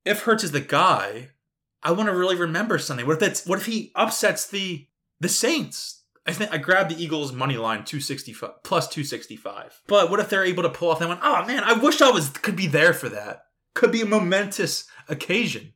If 0.06 0.22
Hurts 0.22 0.44
is 0.44 0.52
the 0.52 0.62
guy, 0.62 1.32
I 1.84 1.92
want 1.92 2.10
to 2.10 2.16
really 2.16 2.36
remember 2.36 2.80
something. 2.80 3.06
What 3.06 3.14
if 3.14 3.20
that's, 3.20 3.46
what 3.46 3.60
if 3.60 3.66
he 3.66 3.92
upsets 3.96 4.48
the 4.48 4.88
the 5.20 5.30
Saints? 5.30 6.04
I 6.28 6.34
think 6.34 6.52
I 6.52 6.58
grabbed 6.58 6.90
the 6.90 7.02
Eagles 7.02 7.32
money 7.32 7.58
line 7.58 7.86
265 7.86 8.64
plus 8.64 8.88
265. 8.88 9.82
But 9.88 10.10
what 10.10 10.20
if 10.20 10.30
they're 10.30 10.44
able 10.44 10.64
to 10.64 10.70
pull 10.70 10.90
off 10.90 11.00
that 11.00 11.08
one? 11.08 11.20
Oh 11.22 11.46
man, 11.46 11.64
I 11.64 11.74
wish 11.74 12.02
I 12.02 12.10
was 12.10 12.30
could 12.30 12.56
be 12.56 12.68
there 12.68 12.94
for 12.94 13.10
that. 13.10 13.44
Could 13.76 13.92
be 13.92 14.02
a 14.02 14.06
momentous 14.06 14.88
occasion. 15.08 15.74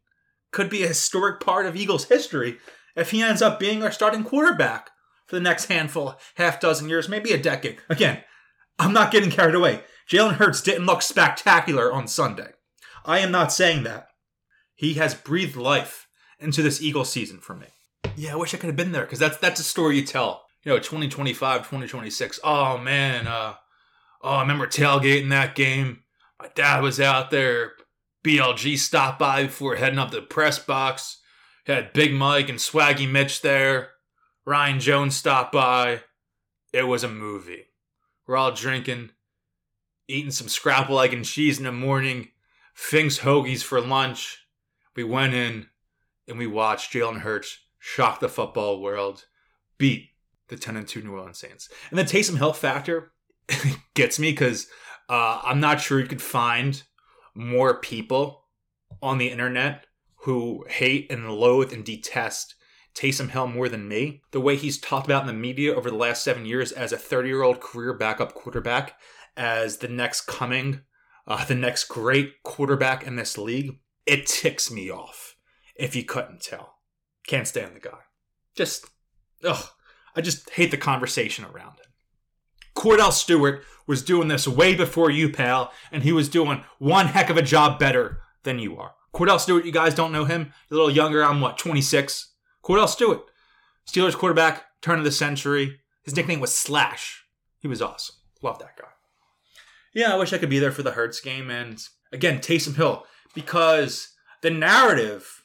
Could 0.51 0.69
be 0.69 0.83
a 0.83 0.87
historic 0.87 1.39
part 1.39 1.67
of 1.67 1.75
Eagles 1.75 2.05
history 2.05 2.57
if 2.95 3.11
he 3.11 3.21
ends 3.21 3.41
up 3.41 3.59
being 3.59 3.83
our 3.83 3.91
starting 3.91 4.23
quarterback 4.23 4.89
for 5.27 5.35
the 5.35 5.41
next 5.41 5.65
handful, 5.65 6.15
half 6.35 6.59
dozen 6.59 6.89
years, 6.89 7.07
maybe 7.07 7.31
a 7.31 7.37
decade. 7.37 7.77
Again, 7.87 8.23
I'm 8.79 8.93
not 8.93 9.11
getting 9.11 9.29
carried 9.29 9.53
away. 9.53 9.81
Jalen 10.09 10.35
Hurts 10.35 10.61
didn't 10.61 10.87
look 10.87 11.03
spectacular 11.03 11.93
on 11.93 12.07
Sunday. 12.07 12.53
I 13.05 13.19
am 13.19 13.31
not 13.31 13.53
saying 13.53 13.83
that. 13.83 14.07
He 14.73 14.95
has 14.95 15.13
breathed 15.13 15.55
life 15.55 16.07
into 16.39 16.63
this 16.63 16.81
Eagles 16.81 17.11
season 17.11 17.39
for 17.39 17.53
me 17.55 17.67
yeah, 18.15 18.33
I 18.33 18.35
wish 18.35 18.53
I 18.53 18.57
could 18.57 18.67
have 18.67 18.75
been 18.75 18.91
there 18.91 19.03
because 19.03 19.19
that's 19.19 19.37
that's 19.37 19.59
a 19.59 19.63
story 19.63 19.97
you 19.97 20.05
tell. 20.05 20.45
You 20.63 20.73
know, 20.73 20.77
2025, 20.77 21.59
2026. 21.61 22.39
Oh 22.43 22.77
man, 22.77 23.27
uh, 23.27 23.55
oh, 24.21 24.29
I 24.29 24.41
remember 24.41 24.67
tailgating 24.67 25.29
that 25.29 25.55
game. 25.55 26.03
My 26.39 26.49
dad 26.55 26.81
was 26.81 26.99
out 26.99 27.31
there. 27.31 27.73
BLG 28.23 28.77
stopped 28.77 29.19
by 29.19 29.43
before 29.43 29.75
heading 29.75 29.99
up 29.99 30.11
to 30.11 30.17
the 30.17 30.21
press 30.21 30.59
box. 30.59 31.21
Had 31.65 31.93
Big 31.93 32.13
Mike 32.13 32.49
and 32.49 32.59
Swaggy 32.59 33.09
Mitch 33.09 33.41
there. 33.41 33.91
Ryan 34.45 34.79
Jones 34.79 35.15
stopped 35.15 35.51
by. 35.51 36.01
It 36.73 36.87
was 36.87 37.03
a 37.03 37.09
movie. 37.09 37.67
We're 38.27 38.37
all 38.37 38.51
drinking, 38.51 39.11
eating 40.07 40.31
some 40.31 40.49
scrapple 40.49 40.99
egg 40.99 41.13
and 41.13 41.25
cheese 41.25 41.57
in 41.57 41.63
the 41.63 41.71
morning, 41.71 42.29
Fink's 42.73 43.19
hoagies 43.19 43.63
for 43.63 43.81
lunch. 43.81 44.45
We 44.95 45.03
went 45.03 45.33
in 45.33 45.67
and 46.27 46.37
we 46.37 46.47
watched 46.47 46.93
Jalen 46.93 47.21
Hurts 47.21 47.57
shock 47.79 48.19
the 48.19 48.29
football 48.29 48.81
world, 48.81 49.25
beat 49.77 50.09
the 50.49 50.57
10 50.57 50.75
and 50.75 50.87
2 50.87 51.01
New 51.01 51.13
Orleans 51.13 51.39
Saints. 51.39 51.69
And 51.89 51.97
the 51.97 52.03
Taysom 52.03 52.37
Hill 52.37 52.53
factor 52.53 53.13
gets 53.93 54.19
me 54.19 54.31
because 54.31 54.67
uh, 55.09 55.41
I'm 55.43 55.59
not 55.59 55.81
sure 55.81 55.99
you 55.99 56.07
could 56.07 56.21
find 56.21 56.81
more 57.33 57.79
people 57.79 58.45
on 59.01 59.17
the 59.17 59.29
internet 59.29 59.85
who 60.23 60.65
hate 60.67 61.11
and 61.11 61.29
loathe 61.31 61.71
and 61.71 61.85
detest 61.85 62.55
Taysom 62.93 63.29
Hill 63.29 63.47
more 63.47 63.69
than 63.69 63.87
me. 63.87 64.21
The 64.31 64.41
way 64.41 64.57
he's 64.57 64.77
talked 64.77 65.07
about 65.07 65.21
in 65.21 65.27
the 65.27 65.33
media 65.33 65.73
over 65.73 65.89
the 65.89 65.95
last 65.95 66.23
seven 66.23 66.45
years 66.45 66.71
as 66.71 66.91
a 66.91 66.97
30 66.97 67.29
year 67.29 67.43
old 67.43 67.61
career 67.61 67.93
backup 67.93 68.33
quarterback, 68.33 68.99
as 69.37 69.77
the 69.77 69.87
next 69.87 70.21
coming, 70.21 70.81
uh, 71.25 71.45
the 71.45 71.55
next 71.55 71.85
great 71.85 72.43
quarterback 72.43 73.05
in 73.07 73.15
this 73.15 73.37
league, 73.37 73.79
it 74.05 74.25
ticks 74.25 74.69
me 74.69 74.91
off 74.91 75.35
if 75.75 75.95
you 75.95 76.03
couldn't 76.03 76.41
tell. 76.41 76.78
Can't 77.29 77.47
stand 77.47 77.75
the 77.75 77.79
guy. 77.79 77.99
Just, 78.55 78.87
ugh. 79.43 79.63
I 80.15 80.21
just 80.21 80.49
hate 80.49 80.71
the 80.71 80.77
conversation 80.77 81.45
around 81.45 81.73
it. 81.79 81.85
Cordell 82.75 83.11
Stewart 83.11 83.63
was 83.85 84.01
doing 84.01 84.29
this 84.29 84.47
way 84.47 84.73
before 84.73 85.11
you, 85.11 85.29
pal, 85.29 85.71
and 85.91 86.01
he 86.01 86.11
was 86.11 86.27
doing 86.27 86.63
one 86.79 87.05
heck 87.05 87.29
of 87.29 87.37
a 87.37 87.43
job 87.43 87.77
better 87.77 88.21
than 88.41 88.57
you 88.57 88.77
are. 88.77 88.93
Cordell 89.13 89.39
Stewart, 89.39 89.63
you 89.63 89.71
guys 89.71 89.93
don't 89.93 90.11
know 90.11 90.25
him. 90.25 90.51
You're 90.71 90.79
a 90.79 90.81
little 90.81 90.95
younger. 90.95 91.23
I'm 91.23 91.39
what, 91.39 91.59
26? 91.59 92.33
Cordell 92.63 92.89
Stewart, 92.89 93.21
Steelers 93.87 94.15
quarterback, 94.15 94.65
turn 94.81 94.97
of 94.97 95.05
the 95.05 95.11
century. 95.11 95.81
His 96.01 96.15
nickname 96.15 96.39
was 96.39 96.51
Slash. 96.51 97.25
He 97.59 97.67
was 97.67 97.79
awesome. 97.79 98.15
Love 98.41 98.57
that 98.57 98.75
guy. 98.75 98.87
Yeah, 99.93 100.15
I 100.15 100.17
wish 100.17 100.33
I 100.33 100.39
could 100.39 100.49
be 100.49 100.57
there 100.57 100.71
for 100.71 100.81
the 100.81 100.93
Hurts 100.93 101.21
game. 101.21 101.51
And 101.51 101.79
again, 102.11 102.39
Taysom 102.39 102.75
Hill, 102.75 103.05
because 103.35 104.15
the 104.41 104.49
narrative 104.49 105.38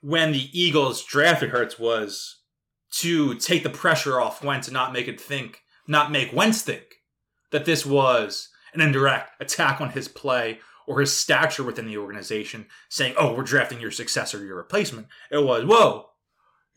when 0.00 0.32
the 0.32 0.48
Eagles 0.58 1.04
drafted 1.04 1.50
Hurts 1.50 1.78
was 1.78 2.36
to 2.90 3.34
take 3.34 3.62
the 3.62 3.70
pressure 3.70 4.20
off 4.20 4.42
Wentz 4.42 4.68
and 4.68 4.74
not 4.74 4.92
make 4.92 5.08
it 5.08 5.20
think, 5.20 5.60
not 5.86 6.10
make 6.10 6.32
Wentz 6.32 6.62
think 6.62 6.84
that 7.50 7.64
this 7.64 7.84
was 7.84 8.48
an 8.74 8.80
indirect 8.80 9.30
attack 9.40 9.80
on 9.80 9.90
his 9.90 10.08
play 10.08 10.60
or 10.86 11.00
his 11.00 11.16
stature 11.16 11.62
within 11.62 11.86
the 11.86 11.98
organization, 11.98 12.66
saying, 12.88 13.14
"Oh, 13.18 13.34
we're 13.34 13.42
drafting 13.42 13.80
your 13.80 13.90
successor, 13.90 14.44
your 14.44 14.56
replacement." 14.56 15.08
It 15.30 15.44
was, 15.44 15.64
"Whoa, 15.64 16.08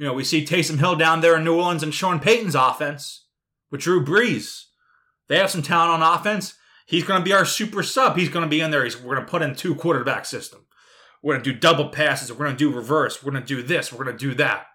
you 0.02 0.08
know, 0.08 0.14
we 0.14 0.24
see 0.24 0.44
Taysom 0.44 0.80
Hill 0.80 0.96
down 0.96 1.22
there 1.22 1.38
in 1.38 1.44
New 1.44 1.56
Orleans 1.56 1.84
and 1.84 1.94
Sean 1.94 2.20
Payton's 2.20 2.56
offense 2.56 3.28
with 3.70 3.82
Drew 3.82 4.04
Brees. 4.04 4.64
They 5.28 5.38
have 5.38 5.52
some 5.52 5.62
talent 5.62 6.02
on 6.02 6.20
offense. 6.20 6.56
He's 6.88 7.04
going 7.04 7.22
to 7.22 7.24
be 7.24 7.34
our 7.34 7.46
super 7.46 7.84
sub. 7.84 8.18
He's 8.18 8.30
going 8.30 8.44
to 8.44 8.50
be 8.50 8.62
in 8.62 8.72
there. 8.72 8.84
He's, 8.84 9.00
we're 9.00 9.14
going 9.14 9.28
to 9.28 9.32
put 9.32 9.44
in 9.44 9.56
two 9.56 9.76
quarterback 9.76 10.26
system. 10.26 10.66
We're 11.22 11.34
going 11.34 11.44
to 11.44 11.54
do 11.54 11.60
double 11.60 11.90
passes. 11.90 12.32
We're 12.32 12.46
going 12.46 12.58
to 12.58 12.70
do 12.70 12.76
reverse. 12.76 13.24
We're 13.24 13.32
going 13.32 13.44
to 13.44 13.56
do 13.56 13.62
this. 13.62 13.92
We're 13.92 14.04
going 14.04 14.18
to 14.18 14.30
do 14.30 14.34
that. 14.36 14.68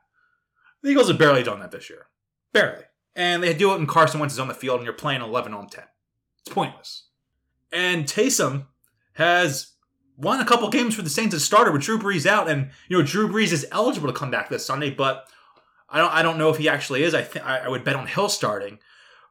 The 0.82 0.90
Eagles 0.90 1.08
have 1.08 1.18
barely 1.18 1.42
done 1.42 1.60
that 1.60 1.70
this 1.70 1.90
year. 1.90 2.06
Barely. 2.52 2.84
And 3.14 3.42
they 3.42 3.54
do 3.54 3.72
it 3.72 3.78
when 3.78 3.86
Carson 3.86 4.20
Wentz 4.20 4.34
is 4.34 4.40
on 4.40 4.48
the 4.48 4.54
field 4.54 4.76
and 4.76 4.84
you're 4.84 4.92
playing 4.92 5.22
11 5.22 5.54
on 5.54 5.68
10. 5.68 5.84
It's 6.40 6.54
pointless. 6.54 7.04
And 7.72 8.04
Taysom 8.04 8.66
has 9.14 9.72
won 10.16 10.40
a 10.40 10.44
couple 10.44 10.68
games 10.68 10.94
for 10.94 11.02
the 11.02 11.10
Saints 11.10 11.34
as 11.34 11.44
starter 11.44 11.72
with 11.72 11.82
Drew 11.82 11.98
Brees 11.98 12.26
out. 12.26 12.48
And, 12.48 12.70
you 12.88 12.96
know, 12.96 13.04
Drew 13.04 13.28
Brees 13.28 13.52
is 13.52 13.66
eligible 13.72 14.08
to 14.08 14.18
come 14.18 14.30
back 14.30 14.48
this 14.48 14.64
Sunday, 14.64 14.90
but 14.90 15.26
I 15.88 15.98
don't 15.98 16.12
I 16.12 16.22
don't 16.22 16.38
know 16.38 16.50
if 16.50 16.58
he 16.58 16.68
actually 16.68 17.02
is. 17.02 17.14
I 17.14 17.22
think 17.22 17.44
I 17.44 17.68
would 17.68 17.84
bet 17.84 17.96
on 17.96 18.06
Hill 18.06 18.28
starting. 18.28 18.78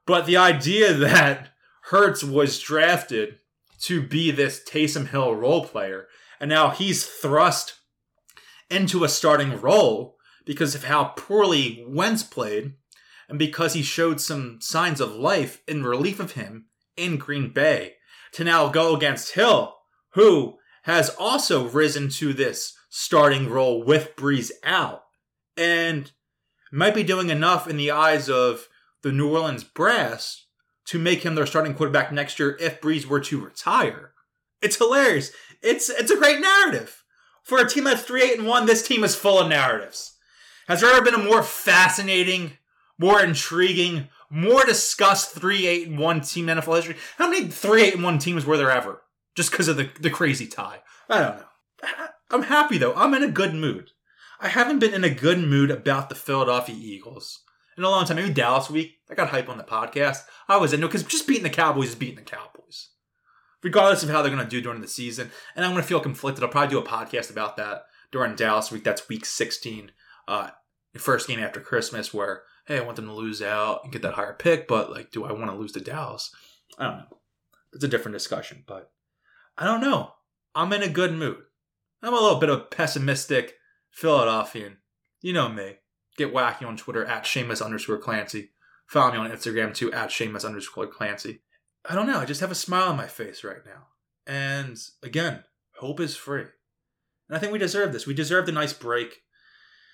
But 0.06 0.26
the 0.26 0.38
idea 0.38 0.94
that 0.98 1.50
Hurts 1.84 2.24
was 2.24 2.60
drafted 2.60 3.40
to 3.82 4.02
be 4.02 4.32
this 4.32 4.64
Taysom 4.64 5.10
Hill 5.10 5.36
role 5.36 5.66
player, 5.66 6.08
and 6.40 6.50
now 6.50 6.70
he's 6.70 7.06
thrust 7.06 7.80
into 8.70 9.04
a 9.04 9.10
starting 9.10 9.60
role 9.62 10.18
because 10.46 10.76
of 10.76 10.86
how 10.86 11.06
poorly 11.18 11.84
Wentz 11.88 12.24
played, 12.24 12.74
and 13.28 13.40
because 13.40 13.74
he 13.74 13.82
showed 13.82 14.22
some 14.22 14.60
signs 14.62 15.02
of 15.02 15.16
life 15.16 15.62
in 15.68 15.84
relief 15.84 16.20
of 16.20 16.34
him 16.34 16.68
in 16.96 17.18
Green 17.18 17.52
Bay, 17.52 17.94
to 18.34 18.44
now 18.44 18.68
go 18.68 18.96
against 18.96 19.34
Hill, 19.34 19.76
who 20.14 20.58
has 20.84 21.10
also 21.18 21.68
risen 21.68 22.10
to 22.10 22.34
this 22.34 22.78
starting 22.90 23.50
role 23.50 23.84
with 23.84 24.16
Brees 24.16 24.52
out, 24.64 25.04
and 25.58 26.12
might 26.72 26.94
be 26.94 27.04
doing 27.04 27.30
enough 27.30 27.68
in 27.68 27.78
the 27.78 27.92
eyes 27.92 28.30
of 28.30 28.68
the 29.02 29.12
New 29.12 29.32
Orleans 29.32 29.64
brass 29.64 30.46
to 30.86 31.00
make 31.00 31.24
him 31.24 31.36
their 31.36 31.46
starting 31.46 31.74
quarterback 31.74 32.12
next 32.12 32.38
year 32.38 32.58
if 32.60 32.82
Brees 32.82 33.06
were 33.06 33.22
to 33.22 33.44
retire. 33.44 34.12
It's 34.62 34.78
hilarious. 34.78 35.32
It's 35.62 35.90
it's 35.90 36.12
a 36.12 36.18
great 36.18 36.40
narrative. 36.40 37.04
For 37.44 37.60
a 37.60 37.70
team 37.70 37.84
that's 37.84 38.02
3 38.02 38.24
8 38.24 38.40
and 38.40 38.48
1, 38.48 38.66
this 38.66 38.88
team 38.88 39.04
is 39.04 39.16
full 39.16 39.40
of 39.40 39.48
narratives. 39.48 40.14
Has 40.68 40.82
there 40.82 40.92
ever 40.92 41.06
been 41.06 41.14
a 41.14 41.24
more 41.24 41.44
fascinating, 41.44 42.54
more 42.98 43.22
intriguing, 43.22 44.10
more 44.32 44.66
discussed 44.66 45.32
3 45.32 45.68
8 45.68 45.88
and 45.90 46.00
1 46.00 46.22
team 46.22 46.50
in 46.50 46.58
NFL 46.58 46.76
history? 46.78 46.96
How 47.18 47.30
many 47.30 47.48
3 47.48 47.84
8 47.84 47.96
and 47.96 48.04
1 48.04 48.20
teams 48.20 48.46
were 48.46 48.58
there 48.58 48.72
ever? 48.72 49.04
Just 49.36 49.52
because 49.52 49.68
of 49.68 49.78
the, 49.78 49.90
the 50.00 50.10
crazy 50.10 50.48
tie. 50.48 50.80
I 51.10 51.20
don't 51.20 51.38
know. 51.38 51.46
I'm 52.32 52.44
happy 52.44 52.78
though. 52.78 52.94
I'm 52.94 53.14
in 53.14 53.24
a 53.24 53.30
good 53.30 53.54
mood. 53.54 53.92
I 54.40 54.48
haven't 54.48 54.80
been 54.80 54.94
in 54.94 55.04
a 55.04 55.10
good 55.10 55.40
mood 55.40 55.72
about 55.72 56.10
the 56.10 56.16
Philadelphia 56.16 56.76
Eagles 56.76 57.42
in 57.78 57.84
a 57.84 57.90
long 57.90 58.06
time. 58.06 58.18
Maybe 58.18 58.34
Dallas 58.34 58.70
week. 58.70 58.98
I 59.10 59.14
got 59.14 59.30
hype 59.30 59.50
on 59.50 59.58
the 59.58 59.64
podcast. 59.64 60.20
I 60.48 60.58
was 60.58 60.74
into 60.74 60.88
because 60.88 61.04
just 61.04 61.28
beating 61.28 61.44
the 61.44 61.50
Cowboys 61.50 61.90
is 61.90 61.96
beating 61.96 62.16
the 62.16 62.22
Cowboys, 62.22 62.55
regardless 63.66 64.04
of 64.04 64.10
how 64.10 64.22
they're 64.22 64.32
going 64.32 64.44
to 64.44 64.50
do 64.50 64.62
during 64.62 64.80
the 64.80 64.88
season. 64.88 65.32
And 65.56 65.66
I'm 65.66 65.72
going 65.72 65.82
to 65.82 65.88
feel 65.88 66.00
conflicted. 66.00 66.44
I'll 66.44 66.52
probably 66.52 66.70
do 66.70 66.78
a 66.78 66.84
podcast 66.84 67.32
about 67.32 67.58
that 67.58 67.86
during 68.12 68.36
Dallas 68.36 68.72
week. 68.72 68.84
That's 68.84 69.10
week 69.10 69.26
16, 69.26 69.92
uh, 70.28 70.52
first 70.98 71.28
game 71.28 71.40
after 71.40 71.60
Christmas, 71.60 72.14
where 72.14 72.44
hey, 72.68 72.78
I 72.78 72.84
want 72.84 72.96
them 72.96 73.08
to 73.08 73.14
lose 73.14 73.42
out 73.42 73.82
and 73.84 73.92
get 73.92 74.04
that 74.04 74.14
higher 74.14 74.34
pick, 74.34 74.68
but 74.68 74.92
like, 74.92 75.12
do 75.12 75.26
I 75.26 75.32
want 75.32 75.50
to 75.50 75.58
lose 75.58 75.72
to 75.74 75.80
Dallas? 75.80 76.34
I 76.78 76.84
don't 76.86 76.98
know. 76.98 77.18
It's 77.74 77.84
a 77.84 77.88
different 77.88 78.16
discussion, 78.16 78.64
but 78.68 78.92
I 79.58 79.66
don't 79.66 79.82
know. 79.82 80.14
I'm 80.54 80.72
in 80.72 80.84
a 80.84 80.90
good 80.90 81.14
mood. 81.14 81.38
I'm 82.02 82.14
a 82.14 82.20
little 82.20 82.40
bit 82.40 82.50
of 82.50 82.70
pessimistic 82.70 83.56
Philadelphian. 83.92 84.78
You 85.22 85.34
know 85.34 85.50
me 85.50 85.78
get 86.18 86.34
wacky 86.34 86.66
on 86.66 86.78
Twitter 86.78 87.04
at 87.06 87.24
Seamus 87.24 87.66
underscore 87.66 87.98
Clancy. 87.98 88.52
Follow 88.88 89.12
me 89.12 89.18
on 89.18 89.32
Instagram 89.32 89.74
too 89.74 89.92
at 89.92 90.10
Seamus 90.10 90.46
underscore 90.46 90.88
Clancy. 90.88 91.42
I 91.88 91.96
don't 91.96 92.08
know. 92.08 92.20
I 92.20 92.26
just 92.26 92.42
have 92.42 92.52
a 92.52 92.56
smile 92.56 92.90
on 92.90 92.98
my 92.98 93.08
face 93.08 93.44
right 93.44 93.66
now. 93.66 93.88
And 94.28 94.78
again, 95.04 95.44
hope 95.78 96.00
is 96.00 96.16
free. 96.16 96.46
And 97.30 97.38
I 97.38 97.40
think 97.40 97.52
we 97.52 97.60
deserve 97.60 97.94
this. 97.94 98.08
We 98.08 98.14
deserve 98.14 98.46
the 98.46 98.52
nice 98.52 98.74
break. 98.74 99.22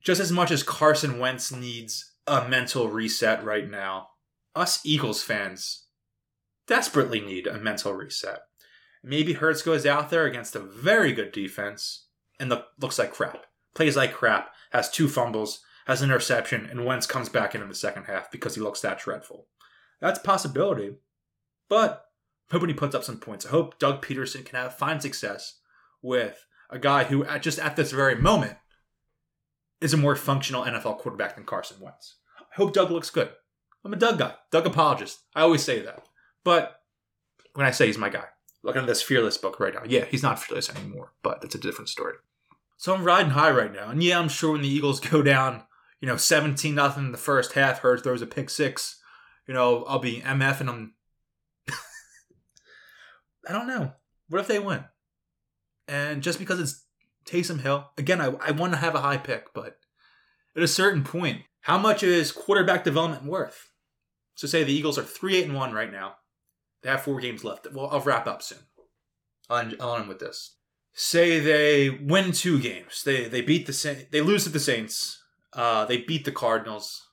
Just 0.03 0.21
as 0.21 0.31
much 0.31 0.51
as 0.51 0.63
Carson 0.63 1.19
Wentz 1.19 1.51
needs 1.51 2.13
a 2.27 2.47
mental 2.47 2.89
reset 2.89 3.43
right 3.43 3.69
now, 3.69 4.09
us 4.55 4.79
Eagles 4.85 5.23
fans 5.23 5.85
desperately 6.67 7.19
need 7.19 7.47
a 7.47 7.59
mental 7.59 7.93
reset. 7.93 8.39
Maybe 9.03 9.33
Hurts 9.33 9.61
goes 9.61 9.85
out 9.85 10.09
there 10.09 10.25
against 10.25 10.55
a 10.55 10.59
very 10.59 11.13
good 11.13 11.31
defense 11.31 12.07
and 12.39 12.53
looks 12.79 12.99
like 12.99 13.11
crap. 13.11 13.45
Plays 13.73 13.95
like 13.95 14.13
crap, 14.13 14.53
has 14.71 14.89
two 14.89 15.07
fumbles, 15.07 15.61
has 15.87 16.01
an 16.01 16.09
interception, 16.09 16.65
and 16.65 16.85
Wentz 16.85 17.07
comes 17.07 17.29
back 17.29 17.55
in 17.55 17.61
in 17.61 17.69
the 17.69 17.75
second 17.75 18.03
half 18.03 18.31
because 18.31 18.55
he 18.55 18.61
looks 18.61 18.81
that 18.81 18.99
dreadful. 18.99 19.47
That's 19.99 20.19
a 20.19 20.23
possibility, 20.23 20.95
but 21.71 22.07
I 22.49 22.55
hoping 22.55 22.67
he 22.67 22.75
puts 22.75 22.93
up 22.93 23.05
some 23.05 23.17
points. 23.17 23.45
I 23.45 23.49
hope 23.49 23.79
Doug 23.79 24.05
Pederson 24.05 24.45
can 24.45 24.59
have 24.59 24.77
find 24.77 25.01
success 25.01 25.59
with 26.01 26.45
a 26.69 26.77
guy 26.77 27.05
who, 27.05 27.23
at 27.23 27.41
just 27.41 27.59
at 27.59 27.77
this 27.77 27.93
very 27.93 28.15
moment, 28.15 28.57
is 29.79 29.93
a 29.93 29.97
more 29.97 30.17
functional 30.17 30.65
NFL 30.65 30.97
quarterback 30.97 31.35
than 31.35 31.45
Carson 31.45 31.77
Wentz. 31.79 32.17
I 32.37 32.55
hope 32.57 32.73
Doug 32.73 32.91
looks 32.91 33.09
good. 33.09 33.29
I'm 33.85 33.93
a 33.93 33.95
Doug 33.95 34.19
guy, 34.19 34.33
Doug 34.51 34.67
apologist. 34.67 35.19
I 35.33 35.43
always 35.43 35.63
say 35.63 35.81
that, 35.81 36.03
but 36.43 36.81
when 37.53 37.65
I 37.65 37.71
say 37.71 37.87
he's 37.87 37.97
my 37.97 38.09
guy, 38.09 38.25
looking 38.63 38.81
at 38.81 38.87
this 38.87 39.01
fearless 39.01 39.37
book 39.37 39.57
right 39.57 39.73
now. 39.73 39.83
Yeah, 39.87 40.03
he's 40.03 40.23
not 40.23 40.39
fearless 40.39 40.69
anymore, 40.69 41.13
but 41.23 41.39
that's 41.39 41.55
a 41.55 41.59
different 41.59 41.87
story. 41.87 42.15
So 42.75 42.93
I'm 42.93 43.05
riding 43.05 43.31
high 43.31 43.51
right 43.51 43.71
now, 43.71 43.89
and 43.89 44.03
yeah, 44.03 44.19
I'm 44.19 44.27
sure 44.27 44.51
when 44.51 44.61
the 44.61 44.67
Eagles 44.67 44.99
go 44.99 45.23
down 45.23 45.63
you 46.01 46.07
know, 46.07 46.17
17 46.17 46.73
nothing 46.75 47.05
in 47.05 47.11
the 47.11 47.17
first 47.17 47.53
half. 47.53 47.79
Hurts 47.79 48.01
throws 48.01 48.23
a 48.23 48.27
pick 48.27 48.49
six. 48.49 48.99
You 49.47 49.53
know, 49.53 49.83
I'll 49.85 49.99
be 49.99 50.21
MF 50.21 50.59
and 50.59 50.69
I'm. 50.69 50.93
I 53.47 53.53
don't 53.53 53.67
know. 53.67 53.93
What 54.29 54.41
if 54.41 54.47
they 54.47 54.59
win? 54.59 54.85
And 55.87 56.21
just 56.23 56.39
because 56.39 56.59
it's 56.59 56.85
Taysom 57.25 57.61
Hill, 57.61 57.89
again, 57.97 58.21
I, 58.21 58.33
I 58.41 58.51
want 58.51 58.73
to 58.73 58.79
have 58.79 58.95
a 58.95 59.01
high 59.01 59.17
pick, 59.17 59.53
but 59.53 59.77
at 60.55 60.63
a 60.63 60.67
certain 60.67 61.03
point, 61.03 61.43
how 61.61 61.77
much 61.77 62.03
is 62.03 62.31
quarterback 62.31 62.83
development 62.83 63.25
worth? 63.25 63.69
So 64.35 64.47
say 64.47 64.63
the 64.63 64.73
Eagles 64.73 64.97
are 64.97 65.03
three 65.03 65.35
eight 65.35 65.45
and 65.45 65.55
one 65.55 65.73
right 65.73 65.91
now. 65.91 66.15
They 66.81 66.89
have 66.89 67.03
four 67.03 67.19
games 67.19 67.43
left. 67.43 67.67
Well, 67.71 67.89
I'll 67.91 67.99
wrap 67.99 68.25
up 68.25 68.41
soon. 68.41 68.59
I'll 69.49 69.95
end 69.95 70.07
with 70.07 70.19
this. 70.19 70.55
Say 70.93 71.39
they 71.39 71.89
win 71.89 72.31
two 72.31 72.59
games. 72.59 73.03
They 73.03 73.25
they 73.27 73.41
beat 73.41 73.67
the 73.67 74.05
they 74.11 74.21
lose 74.21 74.45
to 74.45 74.49
the 74.49 74.59
Saints 74.59 75.21
uh, 75.53 75.85
they 75.85 75.97
beat 75.97 76.25
the 76.25 76.31
Cardinals. 76.31 77.07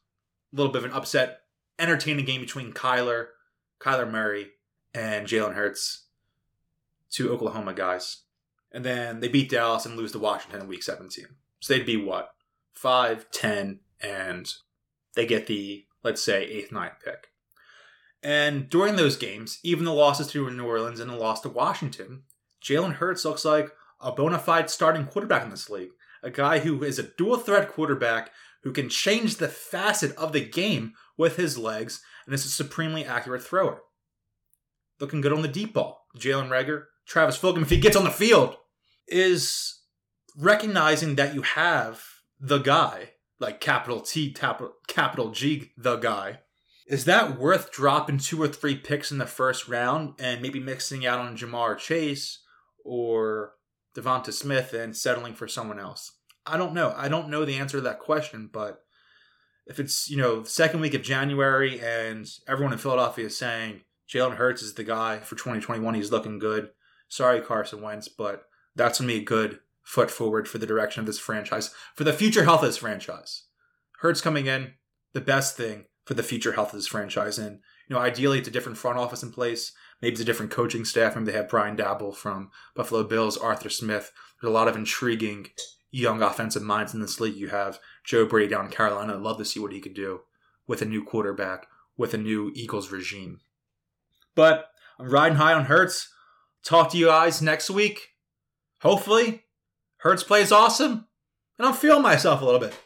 A 0.52 0.56
little 0.56 0.72
bit 0.72 0.84
of 0.84 0.90
an 0.90 0.96
upset, 0.96 1.40
entertaining 1.78 2.24
game 2.24 2.40
between 2.40 2.72
Kyler, 2.72 3.26
Kyler 3.80 4.10
Murray, 4.10 4.48
and 4.94 5.26
Jalen 5.26 5.54
Hurts, 5.54 6.06
two 7.11 7.33
Oklahoma 7.33 7.75
guys. 7.75 8.23
And 8.73 8.85
then 8.85 9.21
they 9.21 9.29
beat 9.29 9.51
Dallas 9.51 9.87
and 9.87 9.97
lose 9.97 10.12
to 10.12 10.18
Washington 10.18 10.61
in 10.61 10.68
Week 10.68 10.83
17. 10.83 11.25
So 11.61 11.73
they'd 11.73 11.87
be 11.87 11.97
what 11.97 12.31
five, 12.73 13.31
ten, 13.31 13.81
and 14.01 14.53
they 15.14 15.27
get 15.27 15.47
the 15.47 15.87
let's 16.05 16.23
say 16.23 16.44
eighth, 16.44 16.71
ninth 16.71 16.94
pick. 17.05 17.29
And 18.23 18.68
during 18.68 18.97
those 18.97 19.16
games, 19.16 19.59
even 19.62 19.85
the 19.85 19.92
losses 19.92 20.29
to 20.29 20.51
New 20.51 20.66
Orleans 20.66 21.01
and 21.01 21.11
the 21.11 21.16
loss 21.16 21.40
to 21.42 21.49
Washington, 21.49 22.25
Jalen 22.62 22.94
Hurts 22.94 23.25
looks 23.25 23.44
like 23.44 23.71
a 24.01 24.12
bona 24.12 24.38
fide 24.38 24.71
starting 24.71 25.07
quarterback 25.07 25.44
in 25.44 25.51
this 25.51 25.71
league 25.71 25.90
a 26.23 26.31
guy 26.31 26.59
who 26.61 26.83
is 26.83 26.99
a 26.99 27.05
dual 27.05 27.37
threat 27.37 27.68
quarterback 27.68 28.33
who 28.62 28.73
can 28.73 28.88
change 28.88 29.37
the 29.37 29.49
facet 29.49 30.16
of 30.16 30.33
the 30.33 30.44
game 30.44 30.94
with 31.16 31.37
his 31.37 31.57
legs 31.57 32.03
and 32.27 32.35
is 32.35 32.44
a 32.44 32.49
supremely 32.49 33.05
accurate 33.05 33.42
thrower. 33.42 33.83
Looking 35.01 35.21
good 35.21 35.33
on 35.33 35.42
the 35.42 35.49
deep 35.49 35.75
ball. 35.75 36.07
Jalen 36.16 36.49
Reagor, 36.49 36.85
Travis 37.09 37.38
Fulgham, 37.38 37.62
if 37.62 37.71
he 37.71 37.79
gets 37.79 37.97
on 37.97 38.05
the 38.05 38.11
field, 38.11 38.57
is 39.07 39.81
recognizing 40.37 41.14
that 41.16 41.35
you 41.35 41.42
have 41.42 42.05
the 42.38 42.59
guy, 42.59 43.12
like 43.40 43.61
capital 43.61 44.01
T, 44.01 44.31
capital 44.33 45.31
G, 45.31 45.73
the 45.77 45.97
guy. 45.97 46.40
Is 46.87 47.07
that 47.07 47.38
worth 47.38 47.73
dropping 47.73 48.18
two 48.18 48.40
or 48.42 48.49
three 48.49 48.77
picks 48.77 49.11
in 49.11 49.18
the 49.18 49.27
first 49.27 49.68
round 49.68 50.14
and 50.18 50.40
maybe 50.40 50.61
mixing 50.61 51.07
out 51.07 51.21
on 51.21 51.37
Ja'Marr 51.37 51.77
Chase 51.79 52.40
or 52.85 53.55
DeVonta 53.97 54.33
Smith 54.33 54.73
and 54.73 54.97
settling 54.97 55.35
for 55.35 55.49
someone 55.49 55.79
else? 55.79 56.12
I 56.47 56.57
don't 56.57 56.73
know. 56.73 56.94
I 56.97 57.09
don't 57.09 57.29
know 57.29 57.44
the 57.44 57.57
answer 57.57 57.79
to 57.79 57.83
that 57.83 57.99
question, 57.99 58.49
but 58.53 58.81
if 59.66 59.79
it's, 59.79 60.09
you 60.09 60.16
know, 60.16 60.44
second 60.44 60.81
week 60.81 60.94
of 60.94 61.03
January 61.03 61.79
and 61.81 62.27
everyone 62.47 62.73
in 62.73 62.79
Philadelphia 62.79 63.27
is 63.27 63.37
saying 63.37 63.83
Jalen 64.11 64.37
Hurts 64.37 64.62
is 64.62 64.75
the 64.75 64.85
guy 64.85 65.18
for 65.18 65.37
2021, 65.37 65.94
he's 65.94 66.11
looking 66.11 66.38
good. 66.38 66.71
Sorry, 67.09 67.40
Carson 67.40 67.83
Wentz, 67.83 68.09
but 68.09 68.44
that's 68.77 69.01
going 69.01 69.09
to 69.09 69.14
be 69.14 69.21
a 69.21 69.25
good 69.25 69.61
foot 69.83 70.11
forward 70.11 70.47
for 70.47 70.59
the 70.59 70.66
direction 70.66 71.01
of 71.01 71.07
this 71.07 71.18
franchise, 71.18 71.75
for 71.94 72.05
the 72.05 72.12
future 72.12 72.44
health 72.44 72.62
of 72.62 72.68
this 72.68 72.77
franchise. 72.77 73.44
Hurts 74.01 74.21
coming 74.21 74.47
in, 74.47 74.75
the 75.14 75.21
best 75.21 75.57
thing 75.57 75.87
for 76.05 76.14
the 76.14 76.23
future 76.23 76.53
health 76.53 76.68
of 76.68 76.79
this 76.79 76.87
franchise. 76.87 77.38
And, 77.38 77.61
you 77.88 77.94
know, 77.94 78.01
ideally 78.01 78.38
it's 78.38 78.49
a 78.49 78.53
different 78.53 78.79
front 78.79 78.99
office 78.99 79.23
in 79.23 79.33
place. 79.33 79.73
Maybe 80.01 80.12
it's 80.12 80.21
a 80.21 80.25
different 80.25 80.53
coaching 80.53 80.85
staff. 80.85 81.14
Maybe 81.14 81.27
they 81.27 81.37
have 81.37 81.49
Brian 81.49 81.77
Daboll 81.77 82.14
from 82.14 82.51
Buffalo 82.75 83.03
Bills, 83.03 83.37
Arthur 83.37 83.71
Smith. 83.71 84.12
There's 84.40 84.51
a 84.51 84.55
lot 84.55 84.68
of 84.68 84.77
intriguing 84.77 85.49
young 85.90 86.23
offensive 86.23 86.62
minds 86.62 86.94
in 86.94 87.01
this 87.01 87.21
league. 87.21 87.37
You 87.37 87.49
have 87.49 87.81
Joe 88.05 88.27
Brady 88.27 88.49
down 88.49 88.66
in 88.66 88.71
Carolina. 88.71 89.14
I'd 89.14 89.21
love 89.21 89.38
to 89.38 89.44
see 89.44 89.59
what 89.59 89.73
he 89.73 89.81
could 89.81 89.94
do 89.94 90.21
with 90.66 90.83
a 90.83 90.87
new 90.87 91.03
quarterback, 91.03 91.66
with 91.97 92.14
a 92.14 92.18
new 92.18 92.53
Eagles 92.55 92.92
regime. 92.92 93.40
But 94.35 94.66
I'm 94.99 95.09
riding 95.09 95.38
high 95.38 95.55
on 95.55 95.64
Hurts. 95.64 96.12
Talk 96.68 96.90
to 96.90 96.98
you 96.98 97.07
guys 97.07 97.40
next 97.40 97.70
week. 97.70 98.09
Hopefully, 98.83 99.44
Hurts 100.00 100.22
plays 100.22 100.52
awesome, 100.52 101.07
and 101.59 101.66
I'm 101.66 101.72
feeling 101.72 102.02
myself 102.02 102.42
a 102.42 102.44
little 102.44 102.61
bit. 102.61 102.78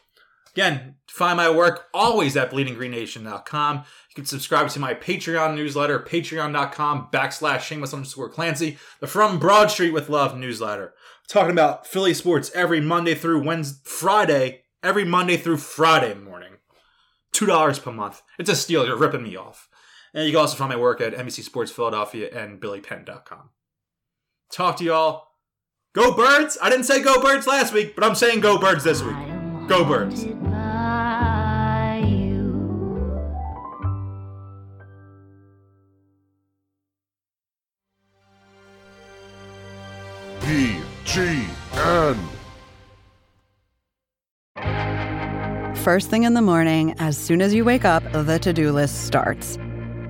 Again, 0.53 0.95
find 1.09 1.35
my 1.35 1.49
work 1.49 1.87
always 1.93 2.37
at 2.37 2.49
bleedinggreennation.com. 2.49 3.75
You 3.75 4.15
can 4.15 4.23
subscribe 4.23 4.69
to 4.69 4.79
my 4.79 4.93
Patreon 4.93 5.57
newsletter, 5.57 5.99
patreon.com 5.99 7.09
backslash 7.11 7.59
shameless 7.59 7.93
underscore 7.93 8.29
Clancy, 8.29 8.77
the 9.01 9.07
From 9.07 9.37
Broad 9.37 9.69
Street 9.69 9.91
with 9.91 10.07
Love 10.07 10.37
newsletter. 10.37 10.93
Talking 11.27 11.51
about 11.51 11.85
Philly 11.85 12.13
sports 12.13 12.51
every 12.55 12.79
Monday 12.79 13.15
through 13.15 13.43
Wednesday, 13.43 13.81
Friday, 13.83 14.63
every 14.81 15.03
Monday 15.03 15.35
through 15.35 15.57
Friday 15.57 16.13
morning. 16.13 16.53
$2 17.33 17.83
per 17.83 17.91
month. 17.91 18.21
It's 18.39 18.49
a 18.49 18.55
steal. 18.55 18.85
You're 18.85 18.95
ripping 18.95 19.23
me 19.23 19.35
off. 19.35 19.67
And 20.13 20.25
you 20.25 20.31
can 20.31 20.39
also 20.39 20.55
find 20.55 20.69
my 20.69 20.77
work 20.77 21.01
at 21.01 21.13
NBC 21.13 21.43
Sports 21.43 21.69
Philadelphia 21.69 22.29
and 22.33 22.61
BillyPenn.com. 22.61 23.49
Talk 24.53 24.77
to 24.77 24.83
y'all. 24.83 25.29
Go 25.95 26.15
Birds! 26.15 26.59
I 26.61 26.69
didn't 26.69 26.85
say 26.85 27.01
go 27.01 27.19
Birds 27.19 27.47
last 27.47 27.73
week, 27.73 27.95
but 27.95 28.03
I'm 28.03 28.13
saying 28.13 28.41
go 28.41 28.59
Birds 28.59 28.83
this 28.83 29.01
week. 29.01 29.15
Go 29.67 29.83
Birds. 29.83 30.25
By. 30.25 32.03
BGN. 40.41 42.17
First 45.77 46.11
thing 46.11 46.23
in 46.23 46.35
the 46.35 46.43
morning, 46.43 46.93
as 46.99 47.17
soon 47.17 47.41
as 47.41 47.55
you 47.55 47.65
wake 47.65 47.85
up, 47.85 48.03
the 48.11 48.37
to 48.37 48.53
do 48.53 48.71
list 48.71 49.05
starts. 49.07 49.57